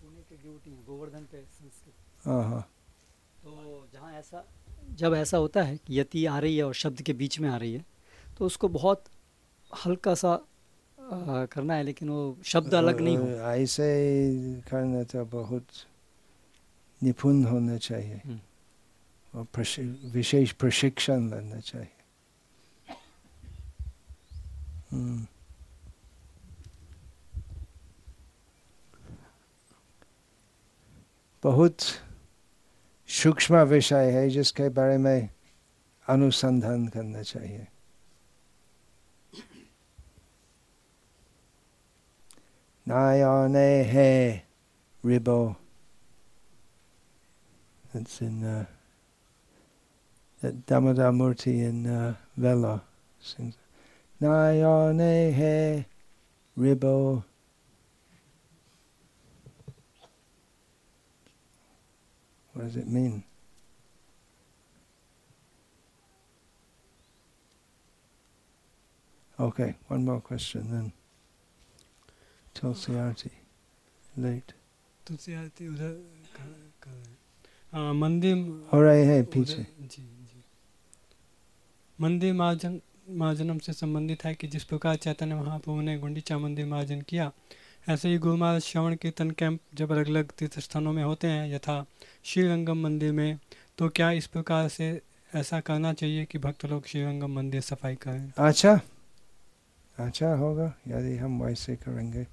पुणे 0.02 0.22
के 0.28 0.36
ड्यूटी 0.42 0.70
हैं 0.70 0.83
गोवर्धन 0.94 1.22
पे 1.32 1.38
संस्कृत। 1.42 2.26
हाँ 2.26 2.42
हाँ। 2.44 2.60
तो 3.44 3.86
जहाँ 3.92 4.12
ऐसा 4.12 4.44
जब 4.90 5.14
ऐसा 5.14 5.36
होता 5.36 5.62
है 5.62 5.76
कि 5.76 6.00
यति 6.00 6.26
आ 6.26 6.38
रही 6.38 6.56
है 6.56 6.64
और 6.64 6.74
शब्द 6.74 7.02
के 7.02 7.12
बीच 7.12 7.40
में 7.40 7.48
आ 7.50 7.56
रही 7.56 7.72
है 7.74 7.84
तो 8.38 8.46
उसको 8.46 8.68
बहुत 8.68 9.04
हल्का 9.86 10.14
सा 10.14 10.32
अ, 10.34 11.46
करना 11.52 11.74
है 11.74 11.82
लेकिन 11.82 12.08
वो 12.08 12.38
शब्द 12.44 12.74
अलग 12.74 13.00
नहीं 13.00 13.16
हो। 13.16 13.26
ऐसे 13.28 13.86
करना 14.70 15.02
तो 15.02 15.24
बहुत 15.24 15.66
निपुण 17.02 17.44
होना 17.44 17.76
चाहिए। 17.76 18.14
हम्म। 18.14 18.40
और 19.38 19.44
प्रशि- 19.44 20.12
विशेष 20.12 20.52
प्रशिक्षण 20.52 21.30
लेना 21.30 21.60
चाहिए। 21.60 21.88
बहुत 31.43 31.81
सूक्ष्म 33.09 33.61
विषय 33.73 34.11
है 34.11 34.29
जिसके 34.29 34.69
बारे 34.69 34.97
में 34.97 35.29
अनुसंधान 36.09 36.87
करना 36.87 37.21
चाहिए 37.21 37.67
Nayane 42.89 43.85
he 43.85 44.41
ribo. 45.03 45.55
That's 47.93 48.21
in 48.21 48.43
uh, 48.43 48.65
that 50.41 50.65
Damodar 50.65 51.11
Murti 51.11 51.69
in 51.69 51.85
uh, 51.85 52.15
Vela 52.35 52.81
sings. 53.21 53.55
Nayane 54.19 55.33
he 55.35 55.85
ribo. 56.57 57.23
What 62.54 62.66
does 62.66 62.76
it 62.76 62.88
mean? 62.88 63.24
Okay, 69.38 69.74
one 69.88 70.04
more 70.04 70.20
question 70.20 70.70
then. 70.70 70.92
Tulsi 72.54 72.96
Arti. 72.96 73.30
Late. 74.16 74.52
Tulsi 75.06 75.32
Aarti 75.34 75.66
उधर 75.68 75.94
हैं। 76.38 77.92
मंदिर 78.00 78.36
हो 78.72 78.80
रहे 78.82 79.04
हैं 79.06 79.24
पीछे 79.32 79.62
जी 79.80 80.02
जी 80.02 80.42
मंदिर 81.98 82.32
मार्जन 82.34 82.80
मार्जनम 83.22 83.58
से 83.66 83.72
संबंधित 83.72 84.24
है 84.24 84.34
कि 84.34 84.46
जिस 84.54 84.64
प्रकार 84.70 84.96
चैतन्य 85.04 85.34
महाप्रभु 85.34 85.80
ने 85.80 85.98
गुंडीचा 85.98 86.38
मंदिर 86.38 86.66
मार्जन 86.66 87.00
किया 87.08 87.30
ऐसे 87.88 88.08
ही 88.08 88.18
गुरु 88.18 88.30
गुरुमार 88.30 88.58
श्रवण 88.60 88.94
कीर्तन 88.94 89.30
कैंप 89.30 89.60
जब 89.74 89.90
अलग 89.92 90.06
अलग 90.08 90.30
तीर्थ 90.32 90.58
स्थानों 90.58 90.92
में 90.92 91.02
होते 91.04 91.26
हैं, 91.26 91.52
यथा 91.54 91.84
श्रीरंगम 92.24 92.82
मंदिर 92.82 93.12
में 93.12 93.38
तो 93.78 93.88
क्या 93.88 94.10
इस 94.10 94.26
प्रकार 94.26 94.68
से 94.68 95.00
ऐसा 95.34 95.60
करना 95.60 95.92
चाहिए 95.92 96.24
कि 96.24 96.38
भक्त 96.38 96.64
लोग 96.64 96.86
श्रीरंगम 96.86 97.34
मंदिर 97.34 97.60
सफ़ाई 97.60 97.94
करें? 97.96 98.32
अच्छा। 98.38 98.80
अच्छा 99.98 100.32
होगा, 100.34 100.72
यदि 100.88 101.16
हम 101.16 101.42
वैसे 101.42 101.76
करेंगे। 101.76 102.26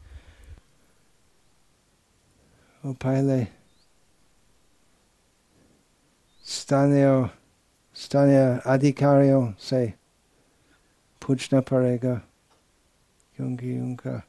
पहले 2.83 3.43
स्थानीय 6.45 7.29
स्थानीय 7.95 8.59
अधिकारियों 8.65 9.53
से 9.59 9.85
पूछना 11.21 11.61
पड़ेगा, 11.61 12.15
क्योंकि 13.35 13.79
उनका 13.79 14.21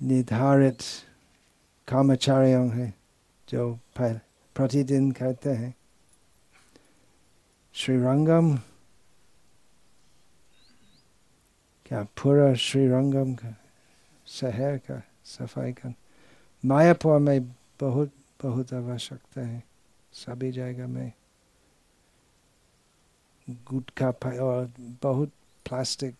निर्धारित 0.00 0.82
कर्मचारियों 1.88 2.70
है, 2.70 2.92
जो 3.48 3.78
प्रतिदिन 4.00 5.10
करते 5.12 5.50
हैं। 5.50 5.74
श्रीरंगम, 7.74 8.56
क्या 11.86 12.02
पूरा 12.02 12.52
श्रीरंगम 12.54 13.34
का 13.34 13.54
शहर 14.26 14.76
का 14.78 15.02
सफ़ाई 15.24 15.72
का 15.72 15.92
मायापुर 16.64 17.18
में 17.18 17.48
बहुत 17.80 18.12
बहुत 18.42 18.72
आवश्यकता 18.74 19.40
है, 19.40 19.62
सभी 20.12 20.50
जगह 20.52 20.86
में। 20.86 21.12
गुटखा 23.48 24.10
और 24.40 24.72
बहुत 25.02 25.32
प्लास्टिक 25.66 26.14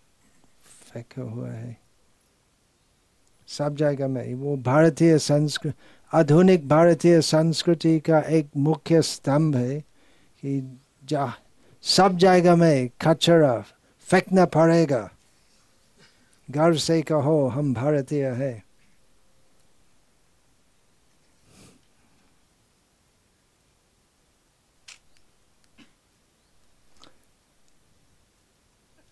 फेंका 0.90 1.22
हुआ 1.22 1.50
है। 1.50 1.85
सब 3.48 3.76
जगह 3.76 4.08
में। 4.08 4.34
वो 4.34 4.56
भारतीय 4.56 5.18
संस्कृति 5.18 5.82
आधुनिक 6.14 6.68
भारतीय 6.68 7.20
संस्कृति 7.20 8.00
का 8.00 8.18
एक 8.20 8.48
मुख्य 8.56 9.02
स्तंभ 9.02 9.56
है 9.56 9.80
कि 10.40 10.80
जा, 11.04 11.34
सब 11.82 12.16
जगह 12.16 12.56
में 12.56 12.88
कचरा 12.88 13.64
फेंकना 14.00 14.44
पड़ेगा। 14.44 15.10
गर्व 16.50 16.76
से 16.76 17.02
कहो, 17.02 17.48
हम 17.48 17.74
भारतीय 17.74 18.26
है। 18.26 18.64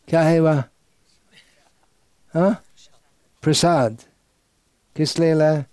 क्या 0.08 0.22
है 0.22 0.40
वह? 0.40 0.64
हाँ? 2.34 2.62
प्रसाद। 3.42 4.02
किस 4.96 5.18
लिए 5.18 5.34
लाया 5.34 5.64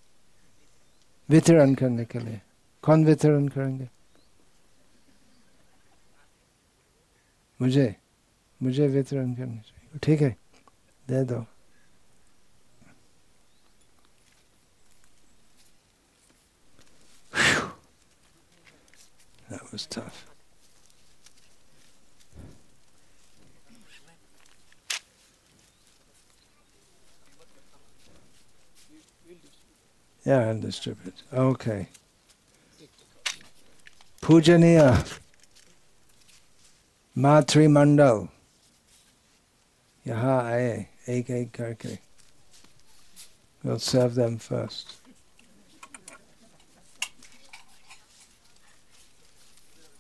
वितरण 1.30 1.76
करने 1.76 2.06
के 2.06 2.20
लिए। 2.20 2.42
कौन 2.82 3.06
वितरण 3.06 3.48
करेंगे? 3.48 3.90
मुझे। 7.62 7.96
मुझे 8.64 8.88
वितरण 8.88 9.34
करना 9.34 9.62
चाहिए। 9.62 10.00
ठीक 10.04 10.22
है। 10.22 10.38
दे 11.08 11.24
दो। 11.24 11.46
That 19.52 19.74
was 19.74 19.88
tough. 19.88 20.31
Yeah, 30.26 30.50
I'll 30.50 30.60
distribute. 30.60 31.24
Okay. 31.34 31.88
पूजनीय 34.24 34.80
मातृमंडल 37.16 38.28
यहाँ 40.06 40.42
आए 40.52 40.70
एक 41.10 41.30
एक 41.32 41.52
करके 41.56 41.98
We'll 43.64 43.80
serve 43.80 44.16
them 44.16 44.38
first. 44.40 44.94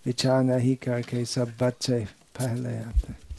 विचार 0.05 0.43
नहीं 0.43 0.75
करके 0.83 1.23
सब 1.25 1.51
बच्चे 1.61 1.99
पहले 2.39 2.77
आते 2.77 3.11
हम 3.11 3.30